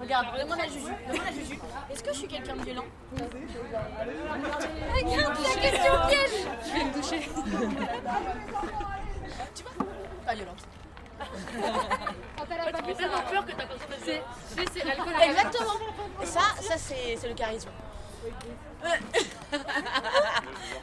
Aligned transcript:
Regarde, 0.00 0.26
demande 0.38 0.60
à 0.60 0.66
Juju. 0.66 0.92
Demande 1.08 1.26
à 1.26 1.32
Juju. 1.32 1.58
Est-ce 1.90 2.02
que 2.02 2.12
je 2.12 2.18
suis 2.18 2.28
quelqu'un 2.28 2.56
de 2.56 2.62
violent 2.64 2.84
Regarde 4.94 5.38
la 5.42 5.60
question 5.60 5.92
piège 6.08 6.46
Je 6.64 6.72
vais 6.72 6.84
me 6.84 6.92
toucher. 6.94 7.20
tu 9.54 9.62
vois 9.62 9.86
Pas 10.26 10.34
violente. 10.34 10.62
Tu 11.22 12.84
fais 12.84 12.94
tellement 12.94 13.22
peur 13.30 13.44
que 13.46 13.52
t'as 13.52 13.66
pas 13.66 13.74
c'est 14.04 14.22
c'est 14.56 14.68
c'est 14.72 14.84
l'alcool. 14.84 15.12
Exactement. 15.22 15.74
Et 16.22 16.26
ça, 16.26 16.40
ça 16.60 16.76
c'est 16.76 17.16
c'est 17.16 17.28
le 17.28 17.34
charisme. 17.34 17.70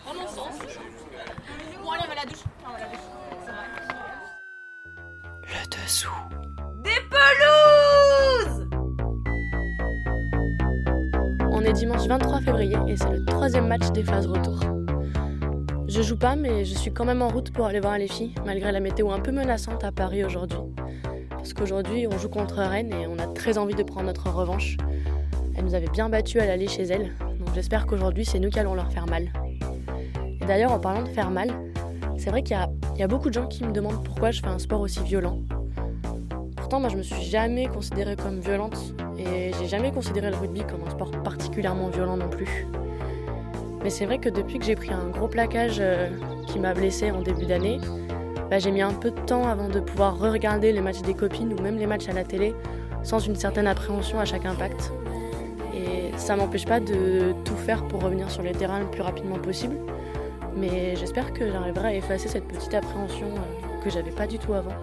En 0.08 0.14
mon 0.14 0.28
sens. 0.28 0.54
Bon, 1.82 1.92
allez, 1.92 2.04
on 2.04 2.08
va 2.08 2.12
à 2.12 2.16
la 2.16 2.26
douche. 2.26 2.44
On 2.66 2.70
va 2.70 2.76
à 2.76 2.80
la 2.80 2.86
douche. 2.88 3.00
Le 5.44 5.68
dessous. 5.86 6.10
On 11.70 11.72
est 11.72 11.76
dimanche 11.76 12.08
23 12.08 12.42
février 12.42 12.76
et 12.88 12.98
c'est 12.98 13.12
le 13.12 13.24
troisième 13.26 13.68
match 13.68 13.92
des 13.92 14.04
phases 14.04 14.26
retour. 14.26 14.60
Je 15.88 16.02
joue 16.02 16.18
pas, 16.18 16.36
mais 16.36 16.66
je 16.66 16.74
suis 16.74 16.92
quand 16.92 17.06
même 17.06 17.22
en 17.22 17.28
route 17.28 17.52
pour 17.52 17.68
aller 17.68 17.80
voir 17.80 18.00
les 18.00 18.08
filles, 18.08 18.34
malgré 18.44 18.72
la 18.72 18.80
météo 18.80 19.12
un 19.12 19.20
peu 19.20 19.32
menaçante 19.32 19.84
à 19.84 19.92
Paris 19.92 20.24
aujourd'hui. 20.24 20.58
Parce 21.30 21.54
qu'aujourd'hui, 21.54 22.08
on 22.08 22.18
joue 22.18 22.30
contre 22.30 22.56
Rennes 22.56 22.92
et 22.92 23.06
on 23.06 23.20
a 23.20 23.28
très 23.28 23.60
envie 23.60 23.76
de 23.76 23.84
prendre 23.84 24.08
notre 24.08 24.32
revanche. 24.32 24.78
Elles 25.56 25.64
nous 25.64 25.76
avaient 25.76 25.92
bien 25.92 26.10
battus 26.10 26.42
à 26.42 26.48
l'aller 26.48 26.68
chez 26.68 26.86
elles, 26.86 27.14
donc 27.38 27.54
j'espère 27.54 27.86
qu'aujourd'hui, 27.86 28.26
c'est 28.26 28.40
nous 28.40 28.50
qui 28.50 28.58
allons 28.58 28.74
leur 28.74 28.92
faire 28.92 29.06
mal. 29.06 29.32
D'ailleurs, 30.48 30.72
en 30.72 30.80
parlant 30.80 31.04
de 31.04 31.10
faire 31.10 31.30
mal, 31.30 31.52
c'est 32.18 32.32
vrai 32.32 32.42
qu'il 32.42 32.58
y 32.96 33.00
y 33.00 33.04
a 33.04 33.08
beaucoup 33.08 33.30
de 33.30 33.36
gens 33.36 33.46
qui 33.46 33.64
me 33.64 33.72
demandent 33.72 34.04
pourquoi 34.04 34.32
je 34.32 34.42
fais 34.42 34.48
un 34.48 34.58
sport 34.58 34.82
aussi 34.82 35.04
violent. 35.04 35.38
Pourtant, 36.56 36.80
moi, 36.80 36.90
je 36.90 36.98
me 36.98 37.04
suis 37.04 37.22
jamais 37.22 37.68
considérée 37.68 38.16
comme 38.16 38.40
violente 38.40 38.96
et 39.20 39.52
j'ai 39.60 39.68
jamais 39.68 39.92
considéré 39.92 40.30
le 40.30 40.38
rugby 40.38 40.62
comme 40.62 40.82
un 40.88 40.90
sport 40.90 41.12
particulièrement 41.24 41.90
violent 41.90 42.18
non 42.18 42.30
plus. 42.30 42.68
Mais 43.84 43.90
c'est 43.90 44.06
vrai 44.06 44.18
que 44.20 44.30
depuis 44.30 44.60
que 44.60 44.66
j'ai 44.66 44.76
pris 44.76 44.92
un 44.92 45.08
gros 45.10 45.28
plaquage 45.28 45.78
euh, 45.80 46.10
qui 46.48 46.60
m'a 46.60 46.74
blessée 46.74 47.12
en 47.12 47.22
début 47.22 47.46
d'année, 47.46 47.80
bah, 48.50 48.60
j'ai 48.60 48.72
mis 48.72 48.82
un 48.82 48.94
peu 48.94 49.12
de 49.12 49.20
temps 49.22 49.48
avant 49.48 49.70
de 49.70 49.80
pouvoir 49.80 50.18
re-regarder 50.18 50.72
les 50.72 50.82
matchs 50.82 51.02
des 51.02 51.14
copines 51.14 51.54
ou 51.54 51.62
même 51.62 51.78
les 51.78 51.86
matchs 51.86 52.10
à 52.10 52.14
la 52.14 52.24
télé 52.24 52.56
sans 53.04 53.20
une 53.20 53.36
certaine 53.36 53.68
appréhension 53.68 54.20
à 54.20 54.26
chaque 54.26 54.46
impact. 54.46 54.92
Et 55.74 56.18
ça 56.18 56.36
m'empêche 56.36 56.66
pas 56.66 56.80
de 56.80 57.34
tout 57.46 57.56
faire 57.56 57.88
pour 57.88 58.02
revenir 58.02 58.30
sur 58.30 58.42
les 58.42 58.52
terrains 58.52 58.80
le 58.80 58.88
plus 58.88 59.02
rapidement 59.02 59.38
possible. 59.38 59.78
Mais 60.58 60.96
j'espère 60.96 61.32
que 61.32 61.50
j'arriverai 61.50 61.88
à 61.88 61.94
effacer 61.94 62.28
cette 62.28 62.48
petite 62.48 62.74
appréhension 62.74 63.28
euh, 63.28 63.84
que 63.84 63.90
j'avais 63.90 64.12
pas 64.12 64.28
du 64.28 64.40
tout 64.40 64.54
avant. 64.54 64.74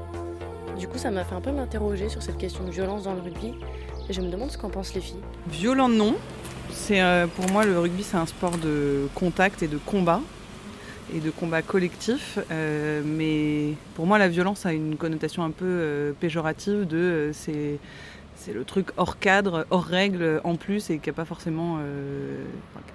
Du 0.79 0.89
coup, 0.89 0.97
ça 0.97 1.11
m'a 1.11 1.25
fait 1.25 1.34
un 1.34 1.41
peu 1.41 1.53
m'interroger 1.53 2.09
sur 2.09 2.23
cette 2.23 2.39
question 2.39 2.64
de 2.64 2.70
violence 2.70 3.05
dans 3.05 3.14
le 3.14 3.20
rugby 3.20 3.55
et 4.09 4.12
je 4.12 4.21
me 4.21 4.31
demande 4.31 4.51
ce 4.51 4.59
qu'en 4.59 4.71
pensent 4.71 4.95
les 4.95 5.01
filles. 5.01 5.23
Violent 5.49 5.89
non. 5.89 6.17
Euh, 6.91 7.27
pour 7.27 7.51
moi 7.51 7.65
le 7.65 7.79
rugby 7.79 8.03
c'est 8.03 8.17
un 8.17 8.27
sport 8.27 8.59
de 8.59 9.09
contact 9.15 9.63
et 9.63 9.67
de 9.67 9.79
combat 9.79 10.21
et 11.15 11.21
de 11.21 11.31
combat 11.31 11.63
collectif. 11.63 12.39
Euh, 12.51 13.03
mais 13.05 13.75
pour 13.95 14.07
moi 14.07 14.19
la 14.19 14.29
violence 14.29 14.67
a 14.67 14.73
une 14.73 14.97
connotation 14.97 15.43
un 15.43 15.51
peu 15.51 15.65
euh, 15.67 16.13
péjorative 16.19 16.87
de 16.87 17.31
c'est 17.33 17.79
c'est 18.37 18.53
le 18.53 18.65
truc 18.65 18.89
hors 18.98 19.19
cadre, 19.19 19.67
hors 19.71 19.85
règle 19.85 20.41
en 20.45 20.57
plus 20.57 20.91
et 20.91 20.98
qui 20.98 21.09
n'est 21.09 21.15
pas 21.15 21.25
forcément, 21.25 21.79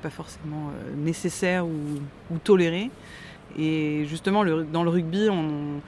pas 0.03 0.12
forcément 0.12 0.72
nécessaire 0.96 1.66
ou, 1.66 2.38
toléré. 2.44 2.92
Et 3.58 4.06
justement 4.06 4.46
dans 4.46 4.84
le 4.84 4.90
rugby 4.90 5.30
on, 5.30 5.81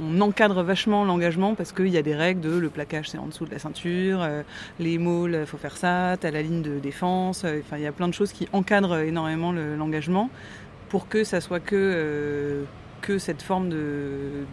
on 0.00 0.20
encadre 0.20 0.62
vachement 0.62 1.04
l'engagement 1.04 1.54
parce 1.54 1.72
qu'il 1.72 1.88
y 1.88 1.98
a 1.98 2.02
des 2.02 2.14
règles 2.14 2.40
de 2.40 2.56
le 2.56 2.70
plaquage 2.70 3.10
c'est 3.10 3.18
en 3.18 3.26
dessous 3.26 3.44
de 3.44 3.50
la 3.50 3.58
ceinture, 3.58 4.22
euh, 4.22 4.42
les 4.80 4.98
mauls 4.98 5.44
faut 5.46 5.58
faire 5.58 5.76
ça, 5.76 6.16
t'as 6.20 6.30
la 6.30 6.42
ligne 6.42 6.62
de 6.62 6.78
défense, 6.78 7.42
euh, 7.44 7.60
enfin 7.64 7.76
il 7.76 7.82
y 7.82 7.86
a 7.86 7.92
plein 7.92 8.08
de 8.08 8.14
choses 8.14 8.32
qui 8.32 8.48
encadrent 8.52 8.98
énormément 8.98 9.52
le- 9.52 9.76
l'engagement 9.76 10.30
pour 10.88 11.08
que 11.08 11.24
ça 11.24 11.40
soit 11.40 11.60
que, 11.60 11.76
euh, 11.76 12.64
cette 13.18 13.42
forme 13.42 13.68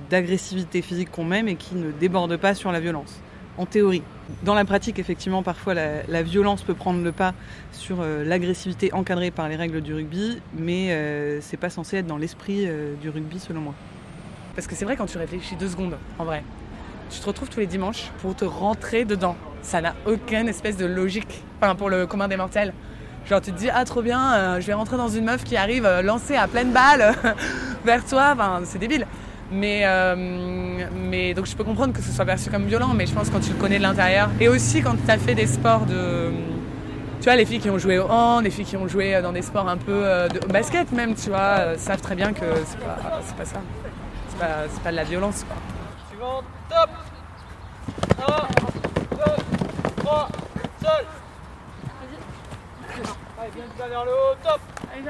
d'agressivité 0.09 0.81
physique 0.81 1.11
qu'on 1.11 1.23
met 1.23 1.43
mais 1.43 1.55
qui 1.55 1.75
ne 1.75 1.91
déborde 1.91 2.35
pas 2.37 2.55
sur 2.55 2.71
la 2.71 2.79
violence. 2.79 3.21
En 3.59 3.65
théorie. 3.65 4.01
Dans 4.43 4.55
la 4.55 4.63
pratique, 4.65 4.99
effectivement, 4.99 5.43
parfois 5.43 5.73
la, 5.73 6.03
la 6.07 6.23
violence 6.23 6.63
peut 6.63 6.73
prendre 6.73 7.03
le 7.03 7.11
pas 7.11 7.33
sur 7.71 7.97
euh, 8.01 8.23
l'agressivité 8.23 8.93
encadrée 8.93 9.31
par 9.31 9.49
les 9.49 9.55
règles 9.55 9.81
du 9.81 9.93
rugby, 9.93 10.39
mais 10.57 10.91
euh, 10.93 11.41
c'est 11.41 11.57
pas 11.57 11.69
censé 11.69 11.97
être 11.97 12.07
dans 12.07 12.17
l'esprit 12.17 12.65
euh, 12.65 12.95
du 12.95 13.09
rugby 13.09 13.39
selon 13.39 13.61
moi. 13.61 13.75
Parce 14.55 14.67
que 14.67 14.75
c'est 14.75 14.85
vrai 14.85 14.95
quand 14.95 15.05
tu 15.05 15.17
réfléchis 15.17 15.55
deux 15.55 15.69
secondes, 15.69 15.97
en 16.17 16.25
vrai. 16.25 16.43
Tu 17.09 17.19
te 17.19 17.25
retrouves 17.25 17.49
tous 17.49 17.59
les 17.59 17.67
dimanches 17.67 18.11
pour 18.21 18.35
te 18.35 18.45
rentrer 18.45 19.05
dedans. 19.05 19.35
Ça 19.61 19.81
n'a 19.81 19.95
aucune 20.05 20.47
espèce 20.47 20.77
de 20.77 20.85
logique. 20.85 21.43
Enfin, 21.61 21.75
pour 21.75 21.89
le 21.89 22.05
commun 22.05 22.27
des 22.27 22.37
mortels. 22.37 22.73
Genre, 23.27 23.41
tu 23.41 23.51
te 23.51 23.57
dis, 23.59 23.69
ah, 23.71 23.85
trop 23.85 24.01
bien, 24.01 24.33
euh, 24.33 24.61
je 24.61 24.67
vais 24.67 24.73
rentrer 24.73 24.97
dans 24.97 25.09
une 25.09 25.25
meuf 25.25 25.43
qui 25.43 25.55
arrive 25.57 25.85
euh, 25.85 26.01
lancée 26.01 26.35
à 26.35 26.47
pleine 26.47 26.71
balle 26.71 27.13
vers 27.85 28.05
toi. 28.05 28.31
Enfin, 28.33 28.61
c'est 28.63 28.79
débile. 28.79 29.05
Mais, 29.51 29.81
euh, 29.83 30.15
mais 30.95 31.33
donc, 31.33 31.45
je 31.45 31.55
peux 31.55 31.63
comprendre 31.63 31.93
que 31.93 32.01
ce 32.01 32.11
soit 32.11 32.25
perçu 32.25 32.49
comme 32.49 32.65
violent, 32.65 32.93
mais 32.95 33.05
je 33.05 33.13
pense 33.13 33.29
quand 33.29 33.39
tu 33.39 33.51
le 33.51 33.57
connais 33.57 33.77
de 33.77 33.83
l'intérieur. 33.83 34.29
Et 34.39 34.47
aussi 34.47 34.81
quand 34.81 34.95
tu 35.03 35.11
as 35.11 35.17
fait 35.17 35.35
des 35.35 35.47
sports 35.47 35.85
de. 35.85 36.31
Tu 37.19 37.25
vois, 37.25 37.35
les 37.35 37.45
filles 37.45 37.59
qui 37.59 37.69
ont 37.69 37.77
joué 37.77 37.99
au 37.99 38.05
hand, 38.09 38.43
les 38.43 38.49
filles 38.49 38.65
qui 38.65 38.77
ont 38.77 38.87
joué 38.87 39.19
dans 39.21 39.33
des 39.33 39.41
sports 39.41 39.67
un 39.67 39.75
peu 39.75 40.03
de 40.33 40.39
basket 40.47 40.91
même, 40.93 41.15
tu 41.15 41.29
vois, 41.29 41.77
savent 41.77 41.99
très 41.99 42.15
bien 42.15 42.31
que 42.31 42.45
c'est 42.65 42.79
pas, 42.79 43.19
pas 43.37 43.45
ça. 43.45 43.59
C'est 44.39 44.45
pas, 44.45 44.55
c'est 44.71 44.83
pas 44.83 44.91
de 44.91 44.95
la 44.95 45.03
violence, 45.03 45.43
quoi. 45.45 45.57
Suivant, 46.09 46.41
top 46.69 46.89
1, 48.19 49.17
2, 49.17 49.17
3, 49.97 50.29
seul 50.81 51.05
Allez, 53.37 53.51
bien 53.53 53.63
le 53.65 53.89
vers 53.89 54.05
le 54.05 54.11
haut, 54.11 54.35
top 54.41 54.61
1, 54.95 55.01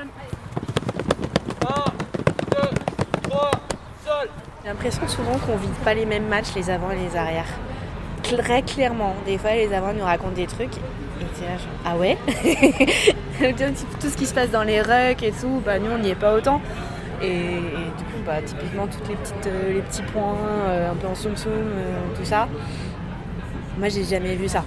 2, 2.50 3.30
3, 3.30 3.52
seul 4.04 4.30
J'ai 4.64 4.70
l'impression 4.70 5.08
souvent 5.08 5.38
qu'on 5.46 5.58
vit 5.58 5.68
pas 5.84 5.94
les 5.94 6.08
mêmes 6.08 6.28
matchs 6.28 6.56
les 6.56 6.72
avant 6.72 6.90
et 6.90 6.96
les 6.96 7.16
arrières. 7.16 7.46
Très 8.24 8.64
clairement, 8.64 9.16
des 9.28 9.38
fois 9.38 9.52
les 9.52 9.72
avant 9.74 9.94
nous 9.94 10.06
racontent 10.06 10.32
des 10.32 10.48
trucs 10.48 10.78
et 10.78 11.46
là 11.46 11.58
genre 11.58 11.68
ah 11.86 11.96
ouais? 11.98 12.18
Tout 14.00 14.10
ce 14.10 14.18
qui 14.18 14.26
se 14.26 14.34
passe 14.34 14.50
dans 14.50 14.64
les 14.64 14.82
rucks 14.82 15.22
et 15.22 15.32
tout, 15.32 15.62
bah 15.64 15.78
nous 15.78 15.92
on 15.92 16.00
n'y 16.00 16.10
est 16.10 16.16
pas 16.16 16.34
autant. 16.34 16.62
Et, 17.22 17.28
et 17.28 17.92
du 17.98 18.04
coup 18.06 18.09
bah 18.30 18.42
typiquement 18.46 18.86
toutes 18.88 19.08
les 19.10 19.16
petites 19.16 19.48
euh, 19.48 19.74
les 19.74 19.82
petits 19.82 20.04
points 20.04 20.38
euh, 20.68 20.92
un 20.92 20.96
peu 20.96 21.08
en 21.08 21.16
soum 21.16 21.36
soum 21.36 21.52
tout 22.16 22.26
ça. 22.26 22.48
Moi 23.80 23.90
j'ai 23.90 24.04
jamais 24.04 24.36
vu 24.36 24.48
ça. 24.48 24.64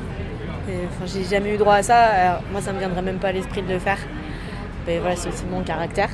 J'ai 1.06 1.24
jamais 1.24 1.54
eu 1.54 1.58
droit 1.58 1.74
à 1.76 1.82
ça. 1.82 2.40
Moi 2.50 2.60
ça 2.60 2.72
me 2.72 2.78
viendrait 2.80 3.02
même 3.02 3.18
pas 3.18 3.28
à 3.28 3.32
l'esprit 3.32 3.62
de 3.62 3.72
le 3.72 3.78
faire. 3.78 3.98
Mais 4.86 4.98
voilà 4.98 5.14
c'est 5.16 5.28
aussi 5.28 5.44
mon 5.50 5.62
caractère. 5.62 6.08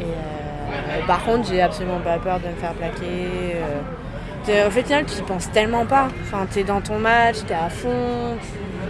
Et 0.00 0.02
euh, 0.02 1.06
par 1.06 1.22
contre, 1.24 1.46
j'ai 1.48 1.60
absolument 1.62 2.00
pas 2.00 2.18
peur 2.18 2.40
de 2.40 2.48
me 2.48 2.54
faire 2.54 2.72
plaquer. 2.72 3.54
euh. 3.56 4.66
Au 4.66 4.70
final, 4.70 5.04
tu 5.06 5.18
y 5.18 5.22
penses 5.22 5.50
tellement 5.52 5.86
pas. 5.86 6.08
Enfin, 6.22 6.46
t'es 6.50 6.64
dans 6.64 6.80
ton 6.80 6.98
match, 6.98 7.36
t'es 7.46 7.54
à 7.54 7.68
fond, 7.70 8.36
tu, 8.42 8.48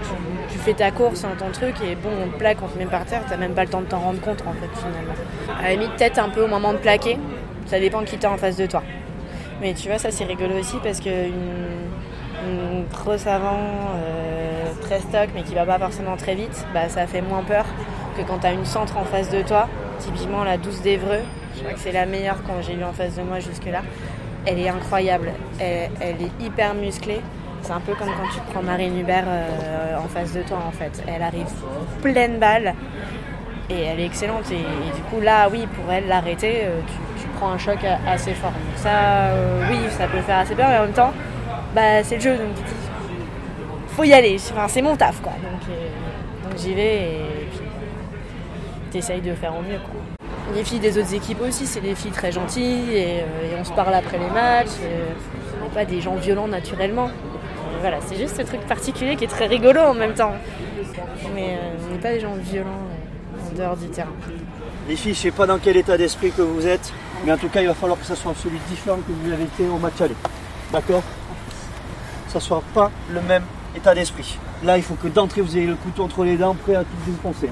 tu- 0.08 0.52
tu 0.52 0.58
fais 0.58 0.72
ta 0.74 0.90
course 0.90 1.22
dans 1.22 1.36
ton 1.36 1.50
truc 1.52 1.74
et 1.82 1.94
bon, 1.94 2.08
on 2.24 2.28
te 2.30 2.38
plaque, 2.38 2.58
on 2.62 2.66
te 2.68 2.76
met 2.78 2.86
par 2.86 3.04
terre, 3.04 3.22
t'as 3.28 3.36
même 3.36 3.52
pas 3.54 3.62
le 3.64 3.70
temps 3.70 3.80
de 3.80 3.86
t'en 3.86 4.00
rendre 4.00 4.20
compte 4.20 4.40
en 4.46 4.52
fait 4.52 4.70
finalement. 4.78 5.14
À 5.60 5.62
la 5.62 5.70
limite, 5.76 6.18
un 6.18 6.28
peu 6.28 6.42
au 6.44 6.48
moment 6.48 6.72
de 6.72 6.78
plaquer, 6.78 7.18
ça 7.66 7.80
dépend 7.80 8.02
qui 8.04 8.18
t'as 8.18 8.30
en 8.30 8.36
face 8.36 8.56
de 8.56 8.66
toi. 8.66 8.82
Mais 9.60 9.74
tu 9.74 9.88
vois, 9.88 9.98
ça 9.98 10.10
c'est 10.10 10.24
rigolo 10.24 10.58
aussi 10.58 10.76
parce 10.82 11.00
que 11.00 11.26
une, 11.26 11.88
une 12.46 12.84
grosse 12.92 13.26
euh, 13.26 14.72
très 14.82 15.00
stock 15.00 15.28
mais 15.34 15.42
qui 15.42 15.54
va 15.54 15.64
pas 15.64 15.78
forcément 15.78 16.16
très 16.16 16.34
vite, 16.34 16.66
bah 16.74 16.88
ça 16.88 17.06
fait 17.06 17.22
moins 17.22 17.42
peur 17.42 17.64
que 18.16 18.22
quand 18.22 18.38
t'as 18.38 18.52
une 18.52 18.64
centre 18.64 18.96
en 18.96 19.04
face 19.04 19.30
de 19.30 19.42
toi. 19.42 19.68
Typiquement 19.98 20.44
la 20.44 20.56
douce 20.56 20.82
d'Evreux, 20.82 21.20
je 21.54 21.60
crois 21.60 21.72
que 21.72 21.78
c'est 21.78 21.92
la 21.92 22.06
meilleure 22.06 22.42
quand 22.46 22.60
j'ai 22.62 22.74
eu 22.74 22.84
en 22.84 22.92
face 22.92 23.16
de 23.16 23.22
moi 23.22 23.38
jusque-là. 23.38 23.82
Elle 24.46 24.58
est 24.58 24.68
incroyable, 24.68 25.32
elle, 25.58 25.90
est 26.00 26.44
hyper 26.44 26.74
musclée. 26.74 27.20
C'est 27.62 27.72
un 27.72 27.80
peu 27.80 27.94
comme 27.94 28.08
quand 28.08 28.28
tu 28.28 28.40
prends 28.52 28.62
Marine 28.62 28.98
Hubert 28.98 29.24
euh, 29.26 29.96
en 29.96 30.08
face 30.08 30.34
de 30.34 30.42
toi 30.42 30.58
en 30.66 30.72
fait. 30.72 31.02
Elle 31.06 31.22
arrive 31.22 31.46
pleine 32.02 32.38
balle 32.38 32.74
et 33.70 33.80
elle 33.80 34.00
est 34.00 34.06
excellente. 34.06 34.50
Et, 34.50 34.56
et 34.56 34.94
du 34.94 35.00
coup 35.10 35.20
là, 35.20 35.48
oui, 35.50 35.66
pour 35.66 35.90
elle, 35.90 36.08
l'arrêter, 36.08 36.64
euh, 36.64 36.80
tu, 36.86 37.13
tu 37.34 37.40
prends 37.40 37.50
un 37.50 37.58
choc 37.58 37.78
assez 38.06 38.32
fort. 38.32 38.52
Donc 38.52 38.76
ça, 38.76 39.28
euh, 39.28 39.66
oui, 39.70 39.78
ça 39.90 40.06
peut 40.06 40.20
faire 40.20 40.38
assez 40.38 40.54
peur, 40.54 40.68
mais 40.68 40.78
en 40.78 40.82
même 40.82 40.92
temps, 40.92 41.12
bah, 41.74 42.02
c'est 42.02 42.16
le 42.16 42.20
jeu, 42.20 42.36
donc 42.36 42.54
dis, 42.54 42.62
faut 43.88 44.04
y 44.04 44.12
aller. 44.12 44.36
Enfin, 44.52 44.68
c'est 44.68 44.82
mon 44.82 44.96
taf 44.96 45.20
quoi. 45.20 45.32
Donc, 45.32 45.68
euh, 45.70 46.56
j'y 46.56 46.74
vais 46.74 46.96
et 46.96 47.48
puis 47.50 47.60
t'essayes 48.90 49.20
de 49.20 49.34
faire 49.34 49.54
au 49.56 49.62
mieux 49.62 49.78
quoi. 49.78 50.00
Les 50.54 50.62
filles 50.62 50.78
des 50.78 50.98
autres 50.98 51.14
équipes 51.14 51.40
aussi, 51.40 51.66
c'est 51.66 51.80
des 51.80 51.94
filles 51.94 52.12
très 52.12 52.30
gentilles 52.30 52.92
et, 52.92 53.20
euh, 53.20 53.52
et 53.52 53.60
on 53.60 53.64
se 53.64 53.72
parle 53.72 53.94
après 53.94 54.18
les 54.18 54.30
matchs. 54.30 54.68
on 55.60 55.64
n'est 55.64 55.74
pas 55.74 55.84
des 55.84 56.00
gens 56.00 56.14
violents 56.14 56.48
naturellement. 56.48 57.08
Et 57.08 57.80
voilà, 57.80 57.96
c'est 58.00 58.16
juste 58.16 58.36
ce 58.36 58.42
truc 58.42 58.60
particulier 58.60 59.16
qui 59.16 59.24
est 59.24 59.28
très 59.28 59.46
rigolo 59.46 59.80
en 59.80 59.94
même 59.94 60.14
temps. 60.14 60.34
Mais 61.34 61.58
on 61.88 61.92
n'est 61.92 62.00
pas 62.00 62.12
des 62.12 62.20
gens 62.20 62.34
violents 62.34 62.70
en 63.50 63.56
dehors 63.56 63.76
du 63.76 63.88
terrain. 63.88 64.12
Les 64.88 64.96
filles, 64.96 65.14
je 65.14 65.20
sais 65.20 65.30
pas 65.30 65.46
dans 65.46 65.58
quel 65.58 65.78
état 65.78 65.96
d'esprit 65.96 66.30
que 66.30 66.42
vous 66.42 66.66
êtes, 66.66 66.92
mais 67.24 67.32
en 67.32 67.36
tout 67.36 67.48
cas, 67.48 67.62
il 67.62 67.68
va 67.68 67.74
falloir 67.74 67.98
que 67.98 68.04
ça 68.04 68.14
soit 68.14 68.34
celui 68.34 68.58
différent 68.68 68.98
que 68.98 69.12
vous 69.12 69.32
avez 69.32 69.44
été 69.44 69.66
au 69.66 69.78
match 69.78 70.00
aller. 70.00 70.16
D'accord? 70.72 71.02
Ça 72.28 72.40
soit 72.40 72.62
pas 72.74 72.90
le 73.12 73.20
même 73.22 73.44
état 73.76 73.94
d'esprit. 73.94 74.38
Là, 74.62 74.76
il 74.76 74.82
faut 74.82 74.94
que 74.94 75.08
d'entrée, 75.08 75.40
vous 75.40 75.56
ayez 75.56 75.66
le 75.66 75.76
couteau 75.76 76.04
entre 76.04 76.24
les 76.24 76.36
dents, 76.36 76.54
prêt 76.54 76.74
à 76.74 76.84
tout 76.84 77.10
défoncer. 77.10 77.50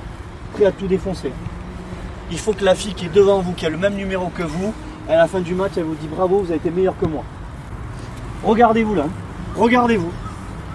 Prêt 0.54 0.66
à 0.66 0.72
tout 0.72 0.86
défoncer. 0.86 1.32
Il 2.30 2.38
faut 2.38 2.52
que 2.52 2.64
la 2.64 2.74
fille 2.74 2.94
qui 2.94 3.06
est 3.06 3.14
devant 3.14 3.40
vous, 3.40 3.52
qui 3.52 3.66
a 3.66 3.70
le 3.70 3.76
même 3.76 3.94
numéro 3.94 4.28
que 4.28 4.42
vous, 4.42 4.74
à 5.08 5.16
la 5.16 5.26
fin 5.26 5.40
du 5.40 5.54
match, 5.54 5.72
elle 5.76 5.84
vous 5.84 5.94
dit 5.94 6.08
bravo, 6.08 6.40
vous 6.40 6.46
avez 6.46 6.56
été 6.56 6.70
meilleur 6.70 6.94
que 6.98 7.06
moi. 7.06 7.24
Regardez-vous 8.44 8.94
là. 8.94 9.04
Regardez-vous. 9.56 10.12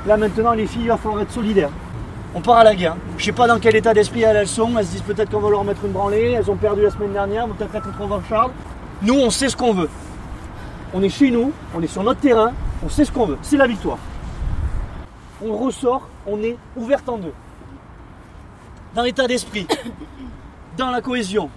Là 0.05 0.17
maintenant, 0.17 0.53
les 0.53 0.67
filles, 0.67 0.83
il 0.83 0.87
va 0.87 0.97
falloir 0.97 1.21
être 1.21 1.31
solidaires. 1.31 1.71
On 2.35 2.41
part 2.41 2.57
à 2.57 2.63
la 2.63 2.75
guerre. 2.75 2.95
Je 3.17 3.25
sais 3.25 3.31
pas 3.31 3.47
dans 3.47 3.59
quel 3.59 3.75
état 3.75 3.93
d'esprit 3.93 4.21
elles, 4.21 4.47
sont. 4.47 4.77
Elles 4.77 4.85
se 4.85 4.91
disent 4.91 5.01
peut-être 5.01 5.31
qu'on 5.31 5.39
va 5.39 5.49
leur 5.49 5.63
mettre 5.63 5.83
une 5.85 5.91
branlée. 5.91 6.33
Elles 6.37 6.51
ont 6.51 6.55
perdu 6.55 6.83
la 6.83 6.91
semaine 6.91 7.13
dernière. 7.13 7.47
Peut-être 7.47 7.75
être 7.75 7.97
contre 7.97 8.21
Charles. 8.29 8.51
Nous, 9.01 9.13
on 9.13 9.29
sait 9.29 9.49
ce 9.49 9.55
qu'on 9.55 9.73
veut. 9.73 9.89
On 10.93 11.03
est 11.03 11.09
chez 11.09 11.29
nous. 11.29 11.51
On 11.75 11.81
est 11.81 11.87
sur 11.87 12.03
notre 12.03 12.19
terrain. 12.19 12.53
On 12.83 12.89
sait 12.89 13.05
ce 13.05 13.11
qu'on 13.11 13.25
veut. 13.25 13.37
C'est 13.43 13.57
la 13.57 13.67
victoire. 13.67 13.99
On 15.43 15.55
ressort. 15.55 16.07
On 16.25 16.41
est 16.41 16.57
ouverte 16.75 17.07
en 17.07 17.17
deux. 17.17 17.33
Dans 18.95 19.03
l'état 19.03 19.27
d'esprit. 19.27 19.67
Dans 20.77 20.89
la 20.89 21.01
cohésion. 21.01 21.49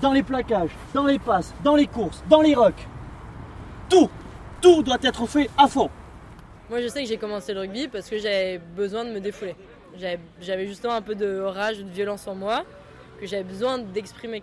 Dans 0.00 0.12
les 0.12 0.22
plaquages. 0.22 0.70
Dans 0.94 1.04
les 1.04 1.18
passes. 1.18 1.52
Dans 1.62 1.76
les 1.76 1.86
courses. 1.86 2.22
Dans 2.30 2.40
les 2.40 2.54
rucks. 2.54 2.88
Tout. 3.90 4.08
Tout 4.62 4.82
doit 4.82 4.98
être 5.02 5.26
fait 5.26 5.50
à 5.58 5.68
fond. 5.68 5.90
Moi, 6.70 6.80
je 6.80 6.88
sais 6.88 7.02
que 7.02 7.08
j'ai 7.08 7.18
commencé 7.18 7.52
le 7.52 7.60
rugby 7.60 7.88
parce 7.88 8.08
que 8.08 8.16
j'avais 8.16 8.58
besoin 8.58 9.04
de 9.04 9.10
me 9.10 9.20
défouler. 9.20 9.56
J'avais 10.40 10.66
justement 10.66 10.94
un 10.94 11.02
peu 11.02 11.14
de 11.14 11.38
rage, 11.40 11.78
de 11.78 11.90
violence 11.90 12.26
en 12.26 12.34
moi, 12.34 12.64
que 13.20 13.26
j'avais 13.26 13.44
besoin 13.44 13.76
d'exprimer 13.78 14.42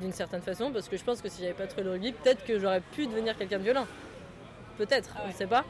d'une 0.00 0.12
certaine 0.12 0.42
façon, 0.42 0.70
parce 0.70 0.88
que 0.88 0.96
je 0.96 1.04
pense 1.04 1.20
que 1.20 1.28
si 1.28 1.42
j'avais 1.42 1.54
pas 1.54 1.66
trouvé 1.66 1.84
le 1.84 1.90
rugby, 1.90 2.12
peut-être 2.12 2.44
que 2.44 2.58
j'aurais 2.58 2.80
pu 2.80 3.06
devenir 3.06 3.36
quelqu'un 3.36 3.58
de 3.58 3.64
violent. 3.64 3.86
Peut-être, 4.78 5.14
on 5.24 5.28
ne 5.28 5.32
sait 5.32 5.46
pas. 5.46 5.64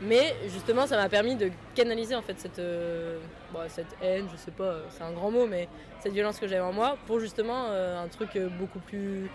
Mais 0.00 0.34
justement, 0.48 0.86
ça 0.86 0.96
m'a 0.96 1.08
permis 1.08 1.36
de 1.36 1.50
canaliser 1.74 2.14
en 2.14 2.22
fait 2.22 2.38
cette, 2.38 2.58
euh, 2.58 3.18
bon, 3.52 3.60
cette 3.68 3.96
haine, 4.02 4.26
je 4.30 4.36
sais 4.36 4.50
pas, 4.50 4.76
c'est 4.90 5.02
un 5.02 5.12
grand 5.12 5.30
mot, 5.30 5.46
mais 5.46 5.68
cette 6.00 6.12
violence 6.12 6.38
que 6.38 6.46
j'avais 6.46 6.62
en 6.62 6.72
moi 6.72 6.98
pour 7.06 7.18
justement 7.18 7.66
euh, 7.68 8.02
un 8.02 8.08
truc 8.08 8.36
euh, 8.36 8.48
beaucoup 8.48 8.78
plus 8.78 9.30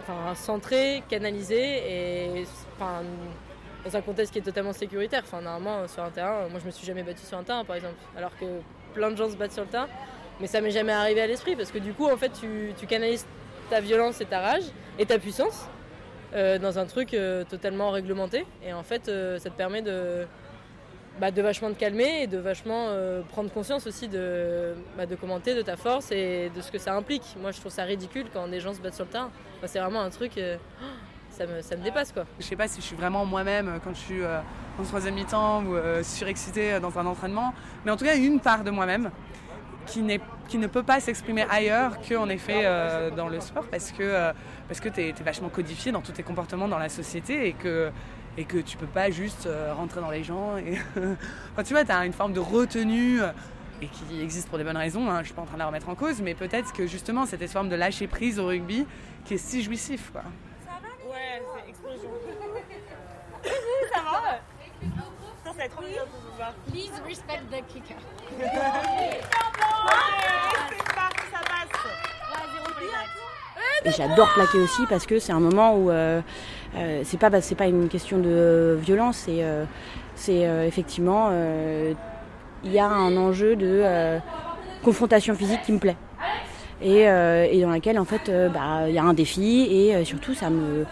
enfin, 0.00 0.34
centré, 0.36 1.02
canalisé 1.08 1.58
et 1.58 2.44
enfin, 2.76 3.02
dans 3.84 3.96
un 3.96 4.00
contexte 4.00 4.32
qui 4.32 4.38
est 4.38 4.42
totalement 4.42 4.72
sécuritaire. 4.72 5.22
Enfin, 5.24 5.40
normalement, 5.40 5.88
sur 5.88 6.04
un 6.04 6.10
terrain, 6.10 6.48
moi 6.48 6.60
je 6.60 6.66
me 6.66 6.70
suis 6.70 6.86
jamais 6.86 7.02
battue 7.02 7.26
sur 7.26 7.36
un 7.36 7.42
terrain 7.42 7.64
par 7.64 7.76
exemple, 7.76 7.96
alors 8.16 8.36
que 8.38 8.46
plein 8.94 9.10
de 9.10 9.16
gens 9.16 9.28
se 9.28 9.36
battent 9.36 9.52
sur 9.52 9.64
le 9.64 9.70
terrain, 9.70 9.88
mais 10.40 10.46
ça 10.46 10.60
m'est 10.60 10.70
jamais 10.70 10.92
arrivé 10.92 11.20
à 11.20 11.26
l'esprit 11.26 11.56
parce 11.56 11.70
que 11.70 11.78
du 11.78 11.92
coup, 11.92 12.08
en 12.10 12.16
fait, 12.16 12.32
tu, 12.32 12.86
canalises 12.86 13.26
ta 13.70 13.80
violence 13.80 14.20
et 14.20 14.26
ta 14.26 14.40
rage 14.40 14.64
et 14.98 15.06
ta 15.06 15.18
puissance 15.18 15.66
euh, 16.34 16.58
dans 16.58 16.78
un 16.78 16.86
truc 16.86 17.14
euh, 17.14 17.44
totalement 17.44 17.90
réglementé, 17.90 18.46
et 18.64 18.72
en 18.72 18.82
fait, 18.82 19.08
euh, 19.08 19.38
ça 19.38 19.50
te 19.50 19.56
permet 19.56 19.82
de. 19.82 20.26
bah, 21.20 21.30
de 21.30 21.42
vachement 21.42 21.70
te 21.70 21.78
calmer 21.78 22.22
et 22.22 22.26
de 22.26 22.38
vachement 22.38 22.88
prendre 23.30 23.50
conscience 23.50 23.86
aussi 23.86 24.08
de, 24.08 24.74
bah, 24.96 25.06
de 25.06 25.14
commenter 25.14 25.54
de 25.54 25.62
ta 25.62 25.76
force 25.76 26.10
et 26.10 26.50
de 26.54 26.60
ce 26.60 26.70
que 26.70 26.78
ça 26.78 26.94
implique. 26.94 27.36
Moi, 27.40 27.52
je 27.52 27.60
trouve 27.60 27.72
ça 27.72 27.84
ridicule 27.84 28.26
quand 28.32 28.48
des 28.48 28.60
gens 28.60 28.74
se 28.74 28.80
battent 28.80 28.94
sur 28.94 29.04
le 29.04 29.10
terrain. 29.10 29.30
C'est 29.64 29.78
vraiment 29.78 30.00
un 30.00 30.10
truc, 30.10 30.32
ça, 31.30 31.46
me, 31.46 31.62
ça 31.62 31.76
me 31.76 31.82
dépasse 31.82 32.12
quoi. 32.12 32.24
Je 32.40 32.44
sais 32.44 32.56
pas 32.56 32.68
si 32.68 32.80
je 32.80 32.86
suis 32.86 32.96
vraiment 32.96 33.24
moi-même 33.24 33.80
quand 33.84 33.94
je 33.94 34.00
suis 34.00 34.22
en 34.78 34.82
troisième 34.84 35.14
mi-temps 35.14 35.64
ou 35.64 35.74
euh, 35.74 36.02
surexcitée 36.02 36.80
dans 36.80 36.98
un 36.98 37.06
entraînement, 37.06 37.52
mais 37.84 37.90
en 37.90 37.96
tout 37.96 38.04
cas 38.04 38.16
une 38.16 38.40
part 38.40 38.64
de 38.64 38.70
moi-même 38.70 39.10
qui, 39.86 40.02
ne 40.02 40.66
peut 40.66 40.82
pas 40.82 41.00
s'exprimer 41.00 41.44
ailleurs 41.50 41.98
qu'en 42.08 42.28
effet 42.28 42.62
euh, 42.64 43.10
dans 43.10 43.28
le 43.28 43.40
sport 43.40 43.64
parce 43.70 43.90
que, 43.90 44.02
euh, 44.02 44.32
parce 44.68 44.80
que 44.80 44.88
tu 44.88 45.00
es, 45.00 45.12
vachement 45.24 45.48
codifié 45.48 45.92
dans 45.92 46.00
tous 46.00 46.12
tes 46.12 46.22
comportements 46.22 46.68
dans 46.68 46.78
la 46.78 46.88
société 46.88 47.48
et 47.48 47.52
que, 47.52 47.90
et 48.36 48.44
que 48.44 48.58
tu 48.58 48.76
peux 48.76 48.86
pas 48.86 49.10
juste 49.10 49.46
euh, 49.46 49.74
rentrer 49.74 50.00
dans 50.00 50.10
les 50.10 50.24
gens. 50.24 50.56
Et 50.56 50.78
enfin, 51.52 51.62
tu 51.64 51.74
vois, 51.74 51.84
tu 51.84 51.92
as 51.92 52.04
une 52.04 52.12
forme 52.12 52.32
de 52.32 52.40
retenue 52.40 53.22
euh, 53.22 53.30
et 53.80 53.86
qui 53.88 54.20
existe 54.20 54.48
pour 54.48 54.58
des 54.58 54.64
bonnes 54.64 54.76
raisons, 54.76 55.10
hein, 55.10 55.20
je 55.20 55.26
suis 55.26 55.34
pas 55.34 55.42
en 55.42 55.46
train 55.46 55.54
de 55.54 55.60
la 55.60 55.66
remettre 55.66 55.88
en 55.88 55.94
cause, 55.94 56.22
mais 56.22 56.34
peut-être 56.34 56.72
que 56.72 56.86
justement 56.86 57.26
cette 57.26 57.46
forme 57.50 57.68
de 57.68 57.76
lâcher 57.76 58.06
prise 58.06 58.38
au 58.38 58.46
rugby 58.46 58.86
qui 59.24 59.34
est 59.34 59.38
si 59.38 59.62
jouissif. 59.62 60.10
Quoi. 60.12 60.22
Ouais, 61.10 61.42
c'est 61.64 61.70
explosion. 61.70 62.10
ça 63.92 64.00
va? 64.02 64.40
Ça, 65.44 65.50
c'est 65.58 65.68
trop 65.68 65.82
bien 65.82 66.02
pour 66.10 66.20
vous 66.20 66.36
voir. 66.36 66.54
Please 66.70 66.92
respect 67.04 67.40
the 67.50 67.66
kicker. 67.66 67.96
C'est 70.68 70.94
parti, 70.94 71.24
ça 71.32 71.38
passe. 71.40 71.72
Et 73.84 73.90
j'adore 73.90 74.28
plaquer 74.34 74.58
aussi 74.58 74.82
parce 74.88 75.06
que 75.06 75.18
c'est 75.18 75.32
un 75.32 75.40
moment 75.40 75.76
où 75.76 75.90
euh, 75.90 76.20
euh, 76.76 77.00
c'est 77.04 77.18
pas 77.18 77.30
bah, 77.30 77.40
c'est 77.40 77.54
pas 77.54 77.66
une 77.66 77.88
question 77.88 78.18
de 78.18 78.78
violence, 78.80 79.24
c'est 79.26 79.42
euh, 79.42 79.64
c'est 80.14 80.42
effectivement 80.66 81.30
il 82.64 82.72
y 82.72 82.78
a 82.78 82.86
un 82.86 83.16
enjeu 83.16 83.56
de 83.56 83.82
confrontation 84.84 85.34
physique 85.34 85.62
qui 85.64 85.72
me 85.72 85.78
plaît 85.78 85.96
et, 86.80 87.00
et 87.00 87.60
dans 87.62 87.70
laquelle 87.70 87.98
en 87.98 88.04
fait 88.04 88.30
bah, 88.52 88.88
il 88.88 88.94
y 88.94 88.98
a 88.98 89.02
un 89.02 89.14
défi 89.14 89.62
et 89.62 90.04
surtout 90.04 90.34
ça 90.34 90.50
me 90.50 90.84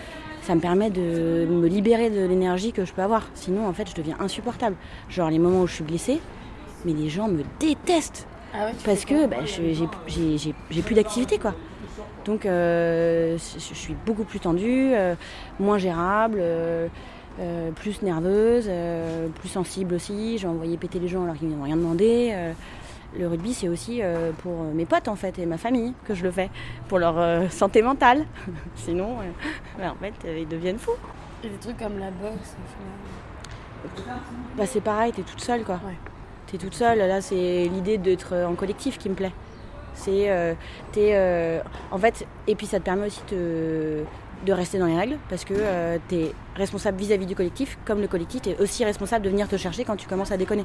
ça 0.43 0.55
me 0.55 0.61
permet 0.61 0.91
de 0.91 1.47
me 1.49 1.69
libérer 1.69 2.11
de 2.11 2.25
l'énergie 2.25 2.73
que 2.73 2.85
je 2.85 2.93
peux 2.93 3.03
avoir. 3.03 3.29
Sinon 3.35 3.69
en 3.69 3.73
fait 3.73 3.89
je 3.89 3.95
deviens 3.95 4.17
insupportable. 4.19 4.75
Genre 5.11 5.31
les 5.31 5.39
moments 5.39 5.61
où 5.61 5.67
je 5.67 5.75
suis 5.75 5.85
blessée, 5.85 6.21
mais 6.85 6.93
les 6.93 7.09
gens 7.09 7.29
me 7.29 7.43
détestent 7.61 8.27
parce 8.85 9.05
que 9.05 9.27
bah, 9.27 9.37
j'ai 9.45 10.83
plus 10.83 10.95
d'activité 10.95 11.39
quoi. 11.39 11.55
Donc 12.25 12.47
euh, 12.47 13.37
je 13.39 13.59
suis 13.75 13.95
beaucoup 14.07 14.25
plus 14.25 14.41
tendue, 14.41 14.93
euh, 14.95 15.15
moins 15.59 15.79
gérable, 15.79 16.39
euh, 16.41 16.89
plus 17.77 18.03
nerveuse, 18.03 18.67
euh, 18.69 19.29
plus 19.29 19.49
sensible 19.49 19.95
aussi. 19.95 20.37
J'ai 20.39 20.47
envoyé 20.47 20.77
péter 20.77 20.99
les 20.99 21.09
gens 21.09 21.25
alors 21.25 21.37
qu'ils 21.37 21.49
n'ont 21.49 21.63
rien 21.63 21.77
demandé. 21.77 22.31
euh. 22.33 22.53
le 23.19 23.27
rugby, 23.27 23.55
c'est 23.55 23.69
aussi 23.69 24.01
pour 24.43 24.63
mes 24.75 24.85
potes 24.87 25.09
en 25.09 25.17
fait 25.17 25.39
et 25.39 25.47
ma 25.47 25.57
famille 25.59 25.95
que 26.07 26.15
je 26.15 26.23
le 26.23 26.31
fais, 26.31 26.51
pour 26.89 26.99
leur 26.99 27.51
santé 27.51 27.83
mentale. 27.83 28.25
Sinon, 28.77 29.17
bah, 29.79 29.93
en 29.93 29.97
fait, 30.03 30.15
ils 30.41 30.47
deviennent 30.47 30.79
fous. 30.79 30.93
Et 31.43 31.49
des 31.49 31.57
trucs 31.57 31.79
comme 31.79 31.99
la 31.99 32.11
boxe, 32.11 32.55
Bah, 34.57 34.67
c'est 34.67 34.81
pareil, 34.83 35.13
t'es 35.13 35.23
toute 35.23 35.41
seule 35.41 35.65
quoi. 35.65 35.77
Ouais. 35.87 35.97
T'es 36.47 36.59
toute 36.59 36.75
seule, 36.75 36.99
là 36.99 37.21
c'est 37.21 37.65
l'idée 37.73 37.97
d'être 37.99 38.35
en 38.37 38.55
collectif 38.55 38.99
qui 38.99 39.09
me 39.09 39.15
plaît. 39.15 39.33
Euh, 40.09 40.55
euh, 40.97 41.61
en 41.91 41.99
fait, 41.99 42.27
et 42.47 42.55
puis 42.55 42.67
ça 42.67 42.79
te 42.79 42.85
permet 42.85 43.07
aussi 43.07 43.21
de, 43.31 44.05
rester 44.53 44.79
dans 44.79 44.87
les 44.87 44.97
règles 44.97 45.17
parce 45.29 45.45
que 45.45 45.55
euh, 45.57 45.99
t'es 46.09 46.33
responsable 46.57 46.99
vis-à-vis 46.99 47.27
du 47.27 47.37
collectif, 47.37 47.79
comme 47.85 48.01
le 48.01 48.09
collectif 48.09 48.43
t'es 48.43 48.57
aussi 48.59 48.85
responsable 48.85 49.25
de 49.25 49.31
venir 49.31 49.47
te 49.47 49.57
chercher 49.57 49.85
quand 49.85 49.97
tu 49.97 50.09
commences 50.09 50.33
à 50.33 50.37
déconner. 50.37 50.65